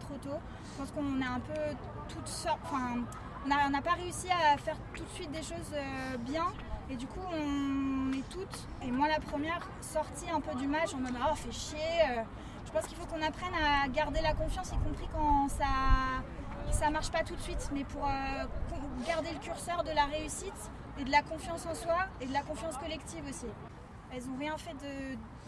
Trop 0.00 0.16
tôt. 0.16 0.38
Je 0.72 0.78
pense 0.78 0.90
qu'on 0.92 1.22
a 1.22 1.36
un 1.36 1.40
peu 1.40 1.60
toutes 2.08 2.28
sortes. 2.28 2.60
Enfin, 2.64 2.98
on 3.44 3.70
n'a 3.70 3.82
pas 3.82 3.92
réussi 3.92 4.28
à 4.30 4.56
faire 4.58 4.76
tout 4.94 5.04
de 5.04 5.10
suite 5.10 5.30
des 5.30 5.42
choses 5.42 5.72
euh, 5.74 6.16
bien. 6.18 6.46
Et 6.90 6.96
du 6.96 7.06
coup, 7.06 7.20
on 7.30 8.12
est 8.12 8.26
toutes, 8.30 8.66
et 8.82 8.90
moi 8.90 9.08
la 9.08 9.20
première, 9.20 9.60
sortie 9.82 10.30
un 10.30 10.40
peu 10.40 10.56
du 10.56 10.66
match 10.66 10.94
en 10.94 10.98
mode 10.98 11.12
oh, 11.20 11.34
fait 11.34 11.52
chier. 11.52 11.78
euh, 11.78 12.22
je 12.64 12.72
pense 12.72 12.86
qu'il 12.86 12.96
faut 12.96 13.06
qu'on 13.06 13.20
apprenne 13.20 13.52
à 13.54 13.88
garder 13.88 14.20
la 14.22 14.32
confiance, 14.32 14.72
y 14.72 14.78
compris 14.78 15.08
quand 15.12 15.48
ça 15.48 15.64
ça 16.70 16.90
marche 16.90 17.10
pas 17.10 17.24
tout 17.24 17.34
de 17.34 17.40
suite, 17.40 17.70
mais 17.72 17.84
pour 17.84 18.04
euh, 18.06 18.44
garder 19.06 19.32
le 19.32 19.38
curseur 19.38 19.84
de 19.84 19.90
la 19.90 20.04
réussite 20.04 20.70
et 20.98 21.04
de 21.04 21.10
la 21.10 21.22
confiance 21.22 21.66
en 21.66 21.74
soi 21.74 21.96
et 22.20 22.26
de 22.26 22.32
la 22.32 22.42
confiance 22.42 22.76
collective 22.76 23.24
aussi. 23.28 23.46
Elles 24.14 24.28
ont 24.28 24.38
rien 24.38 24.56
fait 24.58 24.76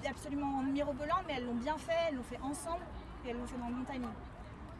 d'absolument 0.03 0.63
mirobolant, 0.63 1.21
mais 1.27 1.35
elles 1.37 1.47
l'ont 1.47 1.55
bien 1.55 1.77
fait, 1.79 1.93
elles 2.09 2.17
l'ont 2.17 2.23
fait 2.23 2.41
ensemble 2.43 2.85
et 3.25 3.31
elles 3.31 3.37
l'ont 3.37 3.47
fait 3.47 3.59
dans 3.59 3.69
le 3.69 3.75
bon 3.75 3.85
timing. 3.85 4.03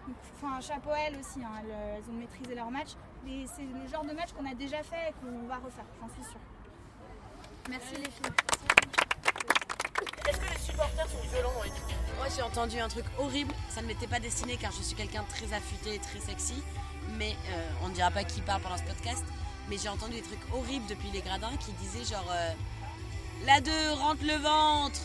Donc, 0.07 0.17
Enfin, 0.37 0.61
chapeau 0.61 0.91
à 0.91 0.99
elles 1.01 1.17
aussi, 1.19 1.45
hein, 1.45 1.51
elles, 1.61 1.71
elles 1.99 2.11
ont 2.11 2.19
maîtrisé 2.19 2.55
leur 2.55 2.71
match. 2.71 2.91
Et 3.29 3.45
c'est 3.47 3.63
le 3.63 3.87
genre 3.87 4.05
de 4.05 4.13
match 4.13 4.33
qu'on 4.33 4.51
a 4.51 4.55
déjà 4.55 4.83
fait 4.83 5.11
et 5.11 5.13
qu'on 5.21 5.47
va 5.47 5.57
refaire, 5.57 5.85
j'en 6.01 6.09
suis 6.09 6.23
sûre. 6.23 6.41
Merci 7.69 7.95
les 7.97 8.11
filles. 8.11 8.33
Est-ce 10.29 10.39
que 10.39 10.51
les 10.53 10.59
supporters 10.59 11.07
sont 11.07 11.29
violents 11.31 11.53
dans 11.55 11.63
l'équipe 11.63 11.85
Moi 12.17 12.27
j'ai 12.35 12.43
entendu 12.43 12.79
un 12.79 12.89
truc 12.89 13.05
horrible, 13.19 13.53
ça 13.69 13.83
ne 13.83 13.87
m'était 13.87 14.07
pas 14.07 14.21
destiné 14.21 14.57
car 14.57 14.73
je 14.73 14.83
suis 14.83 14.97
quelqu'un 14.97 15.23
de 15.23 15.29
très 15.29 15.53
affûté 15.53 15.97
et 15.97 15.99
très 15.99 16.21
sexy, 16.21 16.63
mais 17.19 17.37
euh, 17.51 17.71
on 17.85 17.89
ne 17.89 17.95
dira 17.95 18.11
pas 18.11 18.25
qui 18.25 18.41
parle 18.41 18.63
pendant 18.63 18.77
ce 18.79 18.85
podcast, 18.85 19.25
mais 19.69 19.77
j'ai 19.77 19.89
entendu 19.89 20.15
des 20.15 20.23
trucs 20.23 20.41
horribles 20.55 20.87
depuis 20.89 21.11
les 21.11 21.21
gradins 21.21 21.55
qui 21.59 21.73
disaient 21.73 22.05
genre 22.05 22.27
euh, 22.31 22.53
la 23.45 23.61
2 23.61 23.71
rentre 23.93 24.25
le 24.25 24.37
ventre, 24.37 25.01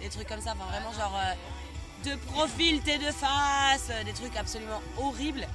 des 0.00 0.08
trucs 0.08 0.28
comme 0.28 0.40
ça, 0.40 0.52
enfin 0.52 0.70
vraiment 0.70 0.92
genre 0.92 1.16
euh, 1.16 1.34
de 2.04 2.16
profil 2.32 2.80
t'es 2.82 2.98
de 2.98 3.10
face, 3.12 3.88
euh, 3.90 4.04
des 4.04 4.12
trucs 4.12 4.36
absolument 4.36 4.80
horribles. 4.98 5.46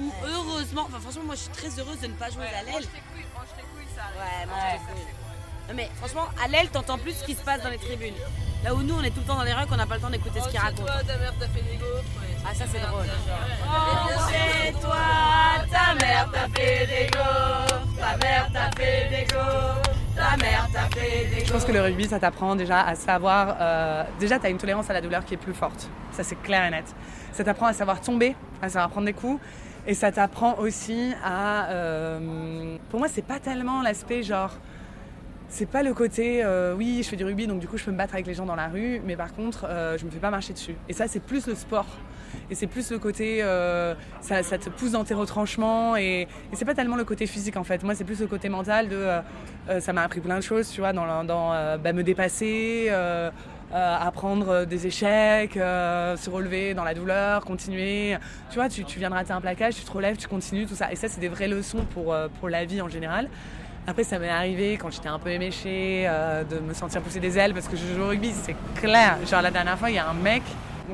Ou 0.00 0.12
heureusement, 0.24 0.84
enfin 0.86 1.00
franchement 1.00 1.24
moi 1.24 1.34
je 1.34 1.40
suis 1.40 1.50
très 1.50 1.78
heureuse 1.78 2.00
de 2.00 2.06
ne 2.06 2.14
pas 2.14 2.30
jouer 2.30 2.46
à 2.46 2.62
l'aile. 2.62 2.74
Ouais, 2.74 4.46
mange 4.46 4.70
tes 4.72 4.92
couilles. 4.94 5.14
Non, 5.68 5.74
mais 5.74 5.88
franchement, 5.96 6.26
à 6.42 6.48
l'aile, 6.48 6.68
t'entends 6.70 6.98
plus 6.98 7.12
ce 7.12 7.24
qui 7.24 7.34
se 7.34 7.42
passe 7.42 7.62
dans 7.62 7.70
les 7.70 7.78
tribunes. 7.78 8.14
Là 8.64 8.74
où 8.74 8.82
nous, 8.82 8.94
on 8.94 9.02
est 9.02 9.10
tout 9.10 9.20
le 9.20 9.26
temps 9.26 9.36
dans 9.36 9.42
les 9.42 9.52
rucks, 9.52 9.68
on 9.70 9.76
n'a 9.76 9.86
pas 9.86 9.96
le 9.96 10.00
temps 10.00 10.10
d'écouter 10.10 10.40
ce 10.40 10.48
qu'ils 10.48 10.58
racontent. 10.58 10.84
ta 10.84 11.16
mère 11.18 11.34
t'a 11.38 11.48
fait 11.48 11.62
des 11.62 11.76
gaufres. 11.76 12.04
Ah, 12.44 12.54
ça, 12.54 12.64
c'est 12.70 12.80
drôle. 12.80 13.06
Oh, 13.64 14.30
chez 14.30 14.72
toi, 14.72 14.96
ta 15.70 15.94
mère 15.94 16.30
t'a 16.32 16.48
fait 16.54 16.86
des 16.86 17.10
gaufres. 17.10 17.96
Ta 17.98 18.16
mère 18.16 18.50
t'a 18.52 18.70
fait 18.76 19.08
des 19.08 19.24
gaufres. 19.32 19.91
Ta 20.14 20.36
mère 20.36 20.68
t'a 20.72 20.80
fait 20.98 21.26
des 21.34 21.44
Je 21.44 21.52
pense 21.52 21.64
que 21.64 21.72
le 21.72 21.80
rugby, 21.80 22.06
ça 22.06 22.18
t'apprend 22.18 22.54
déjà 22.54 22.82
à 22.82 22.94
savoir. 22.94 23.56
euh, 23.60 24.04
déjà, 24.20 24.38
tu 24.38 24.46
as 24.46 24.50
une 24.50 24.58
tolérance 24.58 24.90
à 24.90 24.92
la 24.92 25.00
douleur 25.00 25.24
qui 25.24 25.34
est 25.34 25.38
plus 25.38 25.54
forte. 25.54 25.88
Ça, 26.12 26.22
c'est 26.22 26.40
clair 26.42 26.64
et 26.66 26.70
net. 26.70 26.84
Ça 27.32 27.44
t'apprend 27.44 27.66
à 27.66 27.72
savoir 27.72 28.00
tomber, 28.00 28.36
à 28.60 28.68
savoir 28.68 28.90
prendre 28.90 29.06
des 29.06 29.14
coups. 29.14 29.40
Et 29.86 29.94
ça 29.94 30.12
t'apprend 30.12 30.58
aussi 30.58 31.12
à. 31.24 31.66
euh, 31.70 32.76
pour 32.90 32.98
moi, 33.00 33.08
c'est 33.08 33.24
pas 33.26 33.38
tellement 33.40 33.82
l'aspect 33.82 34.22
genre. 34.22 34.50
C'est 35.52 35.66
pas 35.66 35.82
le 35.82 35.92
côté, 35.92 36.42
euh, 36.42 36.74
oui, 36.74 37.02
je 37.02 37.08
fais 37.10 37.16
du 37.16 37.26
rugby, 37.26 37.46
donc 37.46 37.58
du 37.58 37.68
coup, 37.68 37.76
je 37.76 37.84
peux 37.84 37.90
me 37.90 37.98
battre 37.98 38.14
avec 38.14 38.26
les 38.26 38.32
gens 38.32 38.46
dans 38.46 38.54
la 38.54 38.68
rue, 38.68 39.02
mais 39.04 39.16
par 39.16 39.34
contre, 39.34 39.66
euh, 39.68 39.98
je 39.98 40.06
me 40.06 40.10
fais 40.10 40.18
pas 40.18 40.30
marcher 40.30 40.54
dessus. 40.54 40.74
Et 40.88 40.94
ça, 40.94 41.08
c'est 41.08 41.20
plus 41.20 41.46
le 41.46 41.54
sport. 41.54 41.84
Et 42.50 42.54
c'est 42.54 42.66
plus 42.66 42.90
le 42.90 42.98
côté, 42.98 43.42
euh, 43.42 43.94
ça, 44.22 44.42
te 44.42 44.70
pousse 44.70 44.92
dans 44.92 45.04
tes 45.04 45.12
retranchements. 45.12 45.94
Et, 45.94 46.26
c'est 46.54 46.64
pas 46.64 46.72
tellement 46.72 46.96
le 46.96 47.04
côté 47.04 47.26
physique, 47.26 47.58
en 47.58 47.64
fait. 47.64 47.82
Moi, 47.82 47.94
c'est 47.94 48.04
plus 48.04 48.20
le 48.20 48.28
côté 48.28 48.48
mental 48.48 48.88
de. 48.88 49.20
ça 49.78 49.92
m'a 49.92 50.04
appris 50.04 50.20
plein 50.20 50.36
de 50.36 50.42
choses, 50.42 50.70
tu 50.70 50.80
vois, 50.80 50.94
dans, 50.94 51.04
bah, 51.78 51.92
me 51.92 52.02
dépasser, 52.02 52.90
apprendre 53.74 54.64
des 54.64 54.86
échecs, 54.86 55.52
se 55.52 56.30
relever 56.30 56.72
dans 56.72 56.84
la 56.84 56.94
douleur, 56.94 57.44
continuer. 57.44 58.16
Tu 58.48 58.54
vois, 58.54 58.70
tu, 58.70 58.84
tu 58.84 58.98
viens 58.98 59.10
de 59.10 59.14
rater 59.14 59.34
un 59.34 59.42
plaquage, 59.42 59.74
tu 59.74 59.84
te 59.84 59.92
relèves, 59.92 60.16
tu 60.16 60.28
continues, 60.28 60.64
tout 60.64 60.76
ça. 60.76 60.90
Et 60.90 60.96
ça, 60.96 61.08
c'est 61.08 61.20
des 61.20 61.28
vraies 61.28 61.48
leçons 61.48 61.84
pour, 61.92 62.16
pour 62.40 62.48
la 62.48 62.64
vie 62.64 62.80
en 62.80 62.88
général. 62.88 63.28
Après, 63.84 64.04
ça 64.04 64.20
m'est 64.20 64.28
arrivé 64.28 64.78
quand 64.80 64.90
j'étais 64.90 65.08
un 65.08 65.18
peu 65.18 65.30
éméchée 65.30 66.04
euh, 66.06 66.44
de 66.44 66.60
me 66.60 66.72
sentir 66.72 67.00
pousser 67.00 67.18
des 67.18 67.36
ailes 67.36 67.52
parce 67.52 67.66
que 67.66 67.76
je 67.76 67.82
joue 67.82 68.02
au 68.02 68.08
rugby, 68.08 68.32
c'est 68.32 68.54
clair. 68.80 69.18
Genre 69.28 69.42
la 69.42 69.50
dernière 69.50 69.76
fois, 69.76 69.90
il 69.90 69.96
y 69.96 69.98
a 69.98 70.08
un 70.08 70.14
mec, 70.14 70.42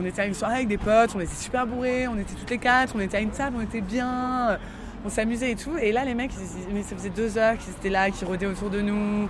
on 0.00 0.04
était 0.06 0.22
à 0.22 0.26
une 0.26 0.32
soirée 0.32 0.56
avec 0.56 0.68
des 0.68 0.78
potes, 0.78 1.10
on 1.14 1.20
était 1.20 1.34
super 1.34 1.66
bourrés, 1.66 2.08
on 2.08 2.18
était 2.18 2.32
toutes 2.32 2.48
les 2.48 2.56
quatre, 2.56 2.94
on 2.96 3.00
était 3.00 3.18
à 3.18 3.20
une 3.20 3.30
table, 3.30 3.56
on 3.58 3.60
était 3.60 3.82
bien, 3.82 4.50
euh, 4.50 4.56
on 5.04 5.10
s'amusait 5.10 5.50
et 5.50 5.56
tout. 5.56 5.76
Et 5.76 5.92
là, 5.92 6.06
les 6.06 6.14
mecs, 6.14 6.32
ça 6.32 6.96
faisait 6.96 7.10
deux 7.10 7.36
heures 7.36 7.58
qu'ils 7.58 7.74
étaient 7.74 7.90
là, 7.90 8.10
qu'ils 8.10 8.26
rôdaient 8.26 8.46
autour 8.46 8.70
de 8.70 8.80
nous, 8.80 9.28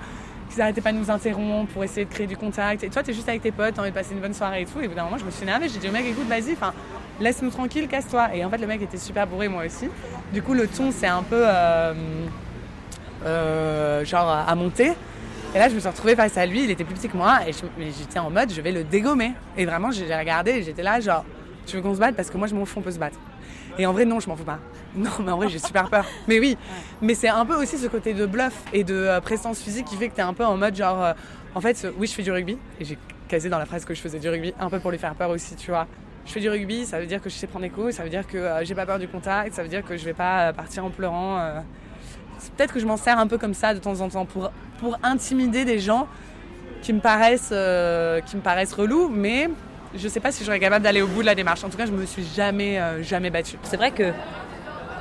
qu'ils 0.51 0.62
arrêtaient 0.62 0.81
pas 0.81 0.92
de 0.92 0.99
nous 0.99 1.11
interrompre 1.11 1.73
pour 1.73 1.83
essayer 1.83 2.05
de 2.05 2.11
créer 2.11 2.29
du 2.29 2.37
contact. 2.37 2.85
Et 2.85 2.90
toi, 2.90 3.03
t'es 3.03 3.12
juste 3.12 3.29
avec 3.29 3.42
tes 3.42 3.51
potes, 3.51 3.75
t'as 3.75 3.83
envie 3.83 3.90
de 3.90 3.94
passer 3.94 4.14
une 4.14 4.21
bonne 4.21 4.35
soirée 4.35 4.62
et 4.62 4.66
tout. 4.66 4.79
Et 4.81 4.87
au 4.87 4.88
bout 4.90 4.94
d'un 4.94 5.03
moment, 5.03 5.18
je 5.18 5.25
me 5.25 5.33
suis 5.33 5.42
énervée, 5.42 5.68
j'ai 5.68 5.81
dit 5.81 5.88
au 5.88 5.92
mec, 5.92 6.07
écoute, 6.07 6.29
vas-y, 6.29 6.53
enfin, 6.53 6.73
laisse-nous 7.18 7.51
tranquille, 7.51 7.88
casse-toi. 7.88 8.37
Et 8.37 8.44
en 8.44 8.51
fait, 8.51 8.59
le 8.59 8.68
mec 8.68 8.81
était 8.83 8.99
super 8.99 9.27
bourré, 9.27 9.49
moi 9.49 9.64
aussi. 9.64 9.88
Du 10.33 10.42
coup, 10.42 10.55
le 10.55 10.68
ton, 10.68 10.92
c'est 10.92 11.09
un 11.09 11.25
peu 11.25 11.42
euh, 11.42 11.92
euh, 13.24 14.04
genre 14.04 14.28
à 14.28 14.54
monter. 14.54 14.92
Et 15.54 15.59
là, 15.59 15.68
je 15.68 15.74
me 15.74 15.81
suis 15.81 15.88
retrouvée 15.88 16.14
face 16.14 16.37
à 16.37 16.44
lui, 16.44 16.64
il 16.64 16.70
était 16.70 16.85
plus 16.85 16.94
petit 16.94 17.09
que 17.09 17.16
moi, 17.16 17.38
et 17.46 17.52
j'étais 17.52 18.18
en 18.18 18.31
mode, 18.31 18.52
je 18.52 18.61
vais 18.61 18.70
le 18.72 18.85
dégommer. 18.85 19.33
Et 19.57 19.64
vraiment, 19.64 19.90
j'ai 19.90 20.14
regardé, 20.14 20.50
et 20.52 20.62
j'étais 20.62 20.83
là, 20.83 21.00
genre, 21.00 21.24
tu 21.66 21.76
veux 21.76 21.83
qu'on 21.83 21.94
se 21.94 22.00
batte? 22.00 22.14
Parce 22.16 22.28
que 22.31 22.37
moi, 22.37 22.46
je 22.46 22.54
m'en 22.54 22.66
fous, 22.66 22.81
on 22.81 22.83
peut 22.83 22.90
se 22.90 22.98
battre. 22.98 23.18
Et 23.78 23.87
en 23.87 23.92
vrai, 23.92 24.04
non, 24.04 24.20
je 24.20 24.28
m'en 24.28 24.37
fous 24.37 24.44
pas. 24.44 24.59
Non, 24.96 25.11
mais 25.22 25.31
en 25.33 25.37
vrai, 25.37 25.48
j'ai 25.48 25.59
super 25.59 25.88
peur. 25.90 26.04
Mais 26.26 26.38
oui, 26.40 26.57
mais 27.02 27.14
c'est 27.14 27.28
un 27.28 27.44
peu 27.44 27.54
aussi 27.54 27.76
ce 27.78 27.87
côté 27.88 28.14
de 28.14 28.24
bluff 28.26 28.54
et 28.72 28.85
de 28.85 28.94
euh, 28.94 29.20
présence 29.20 29.61
physique 29.61 29.85
qui 29.87 29.96
fait 29.96 30.09
que 30.09 30.16
t'es 30.16 30.22
un 30.22 30.33
peu 30.35 30.44
en 30.44 30.57
mode, 30.57 30.74
genre, 30.74 31.02
euh, 31.04 31.12
en 31.54 31.61
fait, 31.61 31.87
oui, 31.98 32.07
je 32.07 32.14
fais 32.14 32.22
du 32.22 32.33
rugby, 32.33 32.59
et 32.81 32.85
j'ai 32.85 32.98
casé 33.28 33.48
dans 33.50 33.59
la 33.59 33.66
phrase 33.66 33.85
que 33.85 33.94
je 33.94 34.00
faisais 34.00 34.18
du 34.18 34.28
rugby, 34.28 34.54
un 34.59 34.68
peu 34.70 34.81
pour 34.81 34.90
lui 34.90 34.98
faire 34.98 35.14
peur 35.14 35.28
aussi, 35.31 35.54
tu 35.57 35.70
vois. 35.70 35.87
Je 36.26 36.33
fais 36.33 36.40
du 36.40 36.48
rugby, 36.50 36.85
ça 36.85 36.98
veut 37.00 37.07
dire 37.07 37.22
que 37.22 37.28
je 37.31 37.35
sais 37.35 37.46
prendre 37.46 37.64
des 37.64 37.70
coups, 37.70 37.94
ça 37.94 38.02
veut 38.02 38.09
dire 38.11 38.26
que 38.26 38.37
euh, 38.38 38.64
j'ai 38.64 38.74
pas 38.74 38.87
peur 38.87 38.98
du 38.98 39.09
contact, 39.09 39.54
ça 39.54 39.62
veut 39.62 39.68
dire 39.68 39.85
que 39.85 39.96
je 39.96 40.04
vais 40.04 40.14
pas 40.14 40.48
euh, 40.48 40.52
partir 40.52 40.85
en 40.85 40.90
pleurant. 40.90 41.38
euh. 41.38 41.61
Peut-être 42.57 42.74
que 42.74 42.81
je 42.81 42.87
m'en 42.87 42.96
sers 42.96 43.18
un 43.18 43.27
peu 43.27 43.38
comme 43.38 43.55
ça 43.55 43.74
de 43.74 43.79
temps 43.79 44.01
en 44.01 44.09
temps 44.09 44.24
pour, 44.24 44.51
pour 44.81 44.98
intimider 45.03 45.64
des 45.64 45.79
gens 45.79 46.09
qui 46.83 46.92
me 46.92 47.01
paraissent, 47.01 47.51
euh, 47.53 48.20
qui 48.20 48.37
me 48.37 48.42
paraissent 48.42 48.72
relous, 48.72 49.09
mais 49.09 49.51
je 49.94 50.09
sais 50.09 50.20
pas 50.20 50.33
si 50.33 50.44
j'aurais 50.44 50.61
capable 50.61 50.85
d'aller 50.85 51.03
au 51.03 51.07
bout 51.07 51.22
de 51.22 51.27
la 51.27 51.35
démarche. 51.35 51.64
En 51.64 51.68
tout 51.68 51.77
cas, 51.77 51.87
je 51.87 51.92
me 51.92 52.07
suis 52.07 52.24
jamais, 52.24 52.79
euh, 52.79 53.03
jamais 53.03 53.31
battue. 53.31 53.57
C'est 53.62 53.77
vrai 53.77 53.90
que, 53.90 54.12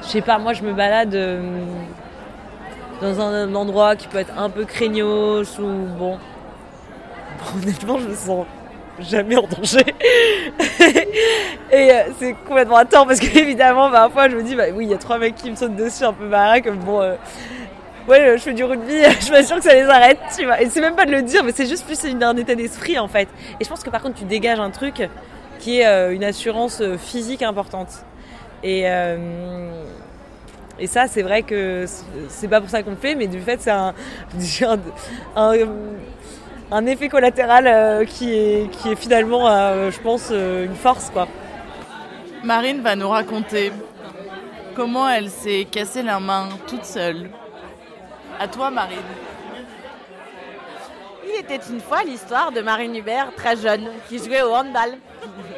je 0.02 0.08
sais 0.08 0.22
pas, 0.22 0.40
moi 0.40 0.54
je 0.54 0.64
me 0.64 0.74
balade 0.74 1.14
euh, 1.14 1.64
dans 3.02 3.20
un 3.20 3.54
endroit 3.54 3.96
qui 3.96 4.08
peut 4.08 4.18
être 4.18 4.38
un 4.38 4.50
peu 4.50 4.66
craignos 4.66 5.60
ou 5.60 5.68
bon. 5.98 6.18
Honnêtement, 7.56 8.00
je 8.00 8.08
me 8.08 8.16
sens 8.16 8.46
jamais 9.00 9.36
en 9.38 9.48
danger. 9.48 9.86
Et 11.72 11.92
euh, 11.92 12.04
c'est 12.20 12.34
complètement 12.48 12.78
à 12.78 12.86
tort 12.86 13.06
parce 13.08 13.20
que 13.20 13.38
évidemment, 13.40 13.90
parfois 13.92 14.30
je 14.30 14.36
me 14.36 14.44
dis, 14.44 14.56
bah 14.56 14.64
oui, 14.74 14.86
il 14.86 14.92
y 14.92 14.94
a 14.94 14.98
trois 14.98 15.18
mecs 15.18 15.36
qui 15.36 15.52
me 15.52 15.56
sautent 15.56 15.76
dessus 15.76 16.04
un 16.04 16.14
peu 16.14 16.28
barrés 16.28 16.62
comme 16.62 16.78
bon. 16.78 17.02
euh, 17.02 17.16
Ouais, 18.08 18.38
je 18.38 18.42
fais 18.42 18.54
du 18.54 18.64
rugby, 18.64 18.94
je 19.20 19.44
sûre 19.44 19.58
que 19.58 19.64
ça 19.64 19.74
les 19.74 19.84
arrête, 19.84 20.18
tu 20.38 20.46
vois. 20.46 20.62
Et 20.62 20.70
c'est 20.70 20.80
même 20.80 20.96
pas 20.96 21.06
de 21.06 21.12
le 21.12 21.22
dire, 21.24 21.44
mais 21.44 21.52
c'est 21.54 21.66
juste 21.66 21.86
plus 21.86 22.06
un 22.06 22.38
état 22.38 22.56
d'esprit 22.56 22.98
en 22.98 23.10
fait. 23.10 23.28
Et 23.60 23.66
je 23.66 23.70
pense 23.70 23.84
que 23.84 23.90
par 23.90 24.02
contre, 24.02 24.16
tu 24.16 24.24
dégages 24.24 24.62
un 24.62 24.70
truc 24.70 25.10
qui 25.60 25.80
est 25.82 25.88
euh, 25.88 26.14
une 26.14 26.24
assurance 26.24 26.80
euh, 26.80 26.98
physique 26.98 27.42
importante. 27.44 27.90
Et, 28.64 28.84
euh, 28.86 29.18
et 30.80 30.88
ça, 30.88 31.08
c'est 31.08 31.22
vrai 31.22 31.42
que 31.44 31.86
c'est- 32.30 32.48
pas 32.48 32.62
pour 32.62 32.70
ça 32.70 32.82
qu'on 32.82 32.92
le 32.92 32.96
fait, 32.96 33.14
mais 33.16 33.28
du 33.28 33.42
fait, 33.42 33.60
c'est 33.62 33.72
un, 33.72 33.94
un, 35.36 35.54
un 36.72 36.86
effet 36.86 37.10
collatéral 37.10 37.68
euh, 37.68 38.06
qui, 38.06 38.34
est, 38.34 38.72
qui 38.72 38.90
est 38.90 38.96
finalement, 38.96 39.48
euh, 39.48 39.92
je 39.92 40.00
pense, 40.00 40.30
euh, 40.32 40.66
une 40.66 40.76
force 40.76 41.10
quoi. 41.10 41.28
Marine 42.44 42.82
va 42.82 42.96
nous 42.96 43.10
raconter 43.10 43.72
comment 44.76 45.10
elle 45.10 45.30
s'est 45.30 45.66
cassé 45.70 46.04
la 46.04 46.20
main 46.20 46.50
toute 46.68 46.86
seule. 46.86 47.30
À 48.40 48.48
toi, 48.48 48.70
Marine. 48.70 48.98
Il 51.26 51.40
était 51.40 51.60
une 51.70 51.82
fois 51.82 52.04
l'histoire 52.04 52.52
de 52.52 52.62
Marine 52.62 52.96
Hubert, 52.96 53.34
très 53.36 53.58
jeune, 53.58 53.90
qui 54.08 54.18
jouait 54.20 54.44
au 54.44 54.54
handball 54.54 54.98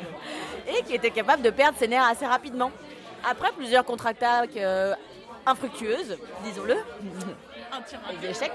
et 0.67 0.83
qui 0.83 0.93
était 0.93 1.11
capable 1.11 1.41
de 1.41 1.49
perdre 1.49 1.77
ses 1.77 1.87
nerfs 1.87 2.07
assez 2.09 2.25
rapidement. 2.25 2.71
Après 3.29 3.51
plusieurs 3.51 3.83
contre-attaques 3.83 4.55
euh, 4.57 4.93
infructueuses, 5.45 6.17
disons-le, 6.43 6.75
et 6.75 8.17
des 8.21 8.29
échecs, 8.29 8.53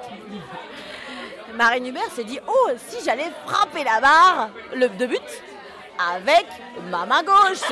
Marine 1.55 1.87
Hubert 1.87 2.11
s'est 2.15 2.25
dit 2.25 2.39
Oh, 2.47 2.71
si 2.89 3.05
j'allais 3.05 3.31
frapper 3.47 3.85
la 3.85 4.01
barre, 4.01 4.49
le 4.75 4.89
de 4.89 5.07
but, 5.07 5.23
avec 6.17 6.47
ma 6.91 7.07
main 7.07 7.23
gauche 7.23 7.71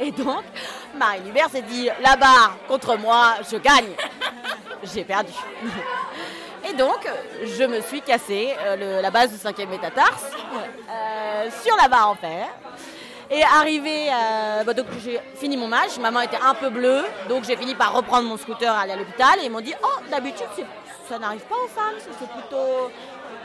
Et 0.00 0.10
donc, 0.10 0.42
Marine 0.96 1.28
Hubert 1.28 1.48
s'est 1.50 1.62
dit 1.62 1.88
La 2.02 2.16
barre 2.16 2.56
contre 2.68 2.96
moi, 2.96 3.34
je 3.50 3.56
gagne 3.56 3.90
J'ai 4.82 5.04
perdu. 5.04 5.32
Et 6.68 6.72
donc, 6.72 7.06
je 7.44 7.64
me 7.64 7.80
suis 7.82 8.00
cassé 8.00 8.54
euh, 8.58 9.00
la 9.02 9.10
base 9.10 9.30
du 9.32 9.38
cinquième 9.38 9.68
métatarse 9.68 10.24
euh, 10.90 11.48
sur 11.62 11.76
la 11.76 11.88
barre 11.88 12.10
en 12.10 12.14
fer. 12.14 12.46
Et 13.30 13.42
arrivé, 13.42 14.08
euh, 14.10 14.64
bah, 14.64 14.74
donc 14.74 14.86
j'ai 15.02 15.18
fini 15.36 15.56
mon 15.56 15.66
match, 15.68 15.96
ma 15.98 16.10
main 16.10 16.22
était 16.22 16.38
un 16.42 16.54
peu 16.54 16.68
bleue, 16.68 17.04
donc 17.28 17.44
j'ai 17.44 17.56
fini 17.56 17.74
par 17.74 17.94
reprendre 17.94 18.28
mon 18.28 18.36
scooter, 18.36 18.74
aller 18.74 18.92
à 18.92 18.96
l'hôpital, 18.96 19.38
et 19.40 19.46
ils 19.46 19.50
m'ont 19.50 19.60
dit 19.62 19.74
Oh, 19.82 20.00
d'habitude, 20.10 20.46
c'est- 20.54 20.64
ça 21.08 21.18
n'arrive 21.18 21.42
pas 21.42 21.56
aux 21.64 21.68
femmes, 21.68 21.94
c'est 21.98 22.28
plutôt. 22.28 22.90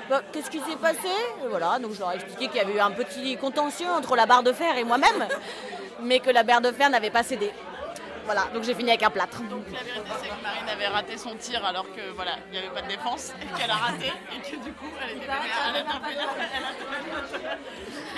Bah, 0.09 0.21
Qu'est-ce 0.31 0.49
qui 0.49 0.59
s'est 0.59 0.75
passé? 0.81 1.09
Voilà, 1.49 1.77
donc 1.79 1.93
je 1.93 1.99
leur 1.99 2.11
ai 2.11 2.15
expliqué 2.15 2.47
qu'il 2.47 2.57
y 2.57 2.59
avait 2.59 2.73
eu 2.73 2.79
un 2.79 2.91
petit 2.91 3.37
contentieux 3.37 3.89
entre 3.89 4.15
la 4.15 4.25
barre 4.25 4.43
de 4.43 4.51
fer 4.51 4.77
et 4.77 4.83
moi-même, 4.83 5.27
mais 6.01 6.19
que 6.19 6.29
la 6.29 6.43
barre 6.43 6.61
de 6.61 6.71
fer 6.71 6.89
n'avait 6.89 7.11
pas 7.11 7.23
cédé. 7.23 7.51
Voilà, 8.29 8.43
donc 8.53 8.61
j'ai 8.61 8.75
fini 8.75 8.91
avec 8.91 9.01
un 9.01 9.09
plâtre. 9.09 9.41
Donc 9.49 9.63
la 9.73 9.81
vérité, 9.81 10.11
c'est 10.21 10.27
que 10.27 10.43
Marine 10.43 10.69
avait 10.69 10.87
raté 10.87 11.17
son 11.17 11.33
tir 11.35 11.65
alors 11.65 11.85
que 11.95 12.11
voilà, 12.13 12.33
il 12.45 12.51
n'y 12.51 12.57
avait 12.59 12.69
pas 12.69 12.83
de 12.83 12.87
défense 12.87 13.33
et 13.41 13.57
qu'elle 13.57 13.71
a 13.71 13.73
raté 13.73 14.05
et 14.05 14.39
que 14.39 14.55
du 14.63 14.71
coup, 14.73 14.85
elle, 15.01 15.17
était 15.17 15.25
elle, 15.25 15.77
a 15.77 15.81
tapé, 15.81 16.11
elle, 16.11 16.19
a, 16.19 17.57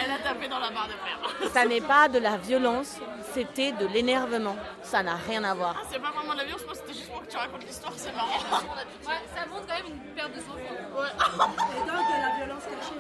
elle 0.04 0.12
a 0.12 0.18
tapé 0.18 0.50
dans 0.50 0.60
la 0.60 0.70
barre 0.70 0.90
de 0.90 0.92
fer. 0.92 1.50
Ça 1.54 1.66
n'est 1.66 1.80
pas 1.80 2.10
de 2.10 2.20
la 2.20 2.36
violence, 2.36 2.98
c'était 3.34 3.72
de 3.72 3.88
l'énervement. 3.88 4.58
Ça 4.84 5.02
n'a 5.02 5.16
rien 5.16 5.46
à 5.46 5.54
voir. 5.54 5.78
Ah, 5.80 5.88
c'est 5.90 6.02
pas 6.02 6.12
vraiment 6.12 6.34
de 6.34 6.40
la 6.40 6.44
violence, 6.44 6.66
moi 6.66 6.76
c'était 6.76 6.94
juste 6.94 7.10
pour 7.10 7.22
que 7.22 7.28
tu 7.32 7.38
racontes 7.38 7.64
l'histoire, 7.66 7.94
c'est 7.96 8.14
marrant. 8.14 8.38
Ouais, 9.08 9.14
ça 9.34 9.46
montre 9.46 9.66
quand 9.66 9.76
même 9.76 9.94
une 9.94 10.14
perte 10.14 10.34
de 10.34 10.40
sang-froid. 10.42 11.04
Ouais. 11.04 11.10
Et 11.74 11.80
donc 11.88 11.88
de 11.88 12.22
la 12.22 12.36
violence 12.36 12.64
cachée. 12.66 13.00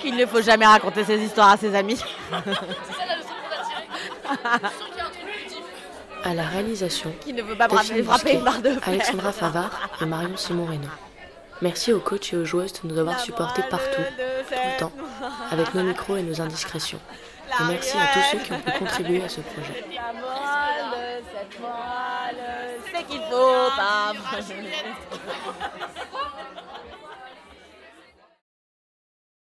Qu'il 0.00 0.16
ne 0.16 0.24
faut 0.24 0.40
jamais 0.40 0.64
raconter 0.64 1.04
ces 1.04 1.20
histoires 1.22 1.50
à 1.50 1.56
ses 1.58 1.74
amis. 1.74 2.02
À 6.24 6.34
la 6.34 6.44
réalisation, 6.44 7.12
Qui 7.20 7.32
ne 7.32 7.42
veut 7.42 7.56
pas 7.56 7.66
Delphine 7.66 8.04
frapper 8.04 8.36
Bousquet, 8.36 8.38
une 8.38 8.44
barre 8.44 8.62
de 8.62 8.70
fer. 8.70 8.88
Alexandra 8.88 9.32
Favard 9.32 9.90
et 10.00 10.04
Marion 10.06 10.36
Simon-Reno. 10.36 10.88
Merci 11.60 11.92
aux 11.92 12.00
coachs 12.00 12.32
et 12.32 12.36
aux 12.36 12.44
joueuses 12.44 12.72
de 12.74 12.88
nous 12.88 12.98
avoir 12.98 13.18
supportés 13.20 13.62
partout, 13.70 14.02
tout 14.18 14.54
le 14.54 14.78
temps, 14.78 14.92
avec 15.50 15.74
nos 15.74 15.82
micros 15.82 16.16
et 16.16 16.22
nos 16.22 16.40
indiscrétions. 16.40 17.00
Et 17.60 17.64
merci 17.68 17.96
à 17.96 18.06
tous 18.14 18.20
ceux 18.32 18.38
qui 18.38 18.52
ont 18.52 18.60
pu 18.60 18.70
contribuer 18.78 19.22
à 19.22 19.28
ce 19.28 19.40
projet. 19.40 19.84
C'est 22.92 23.04
qu'il 23.04 23.20
faut 23.30 23.68
pas. 23.76 24.12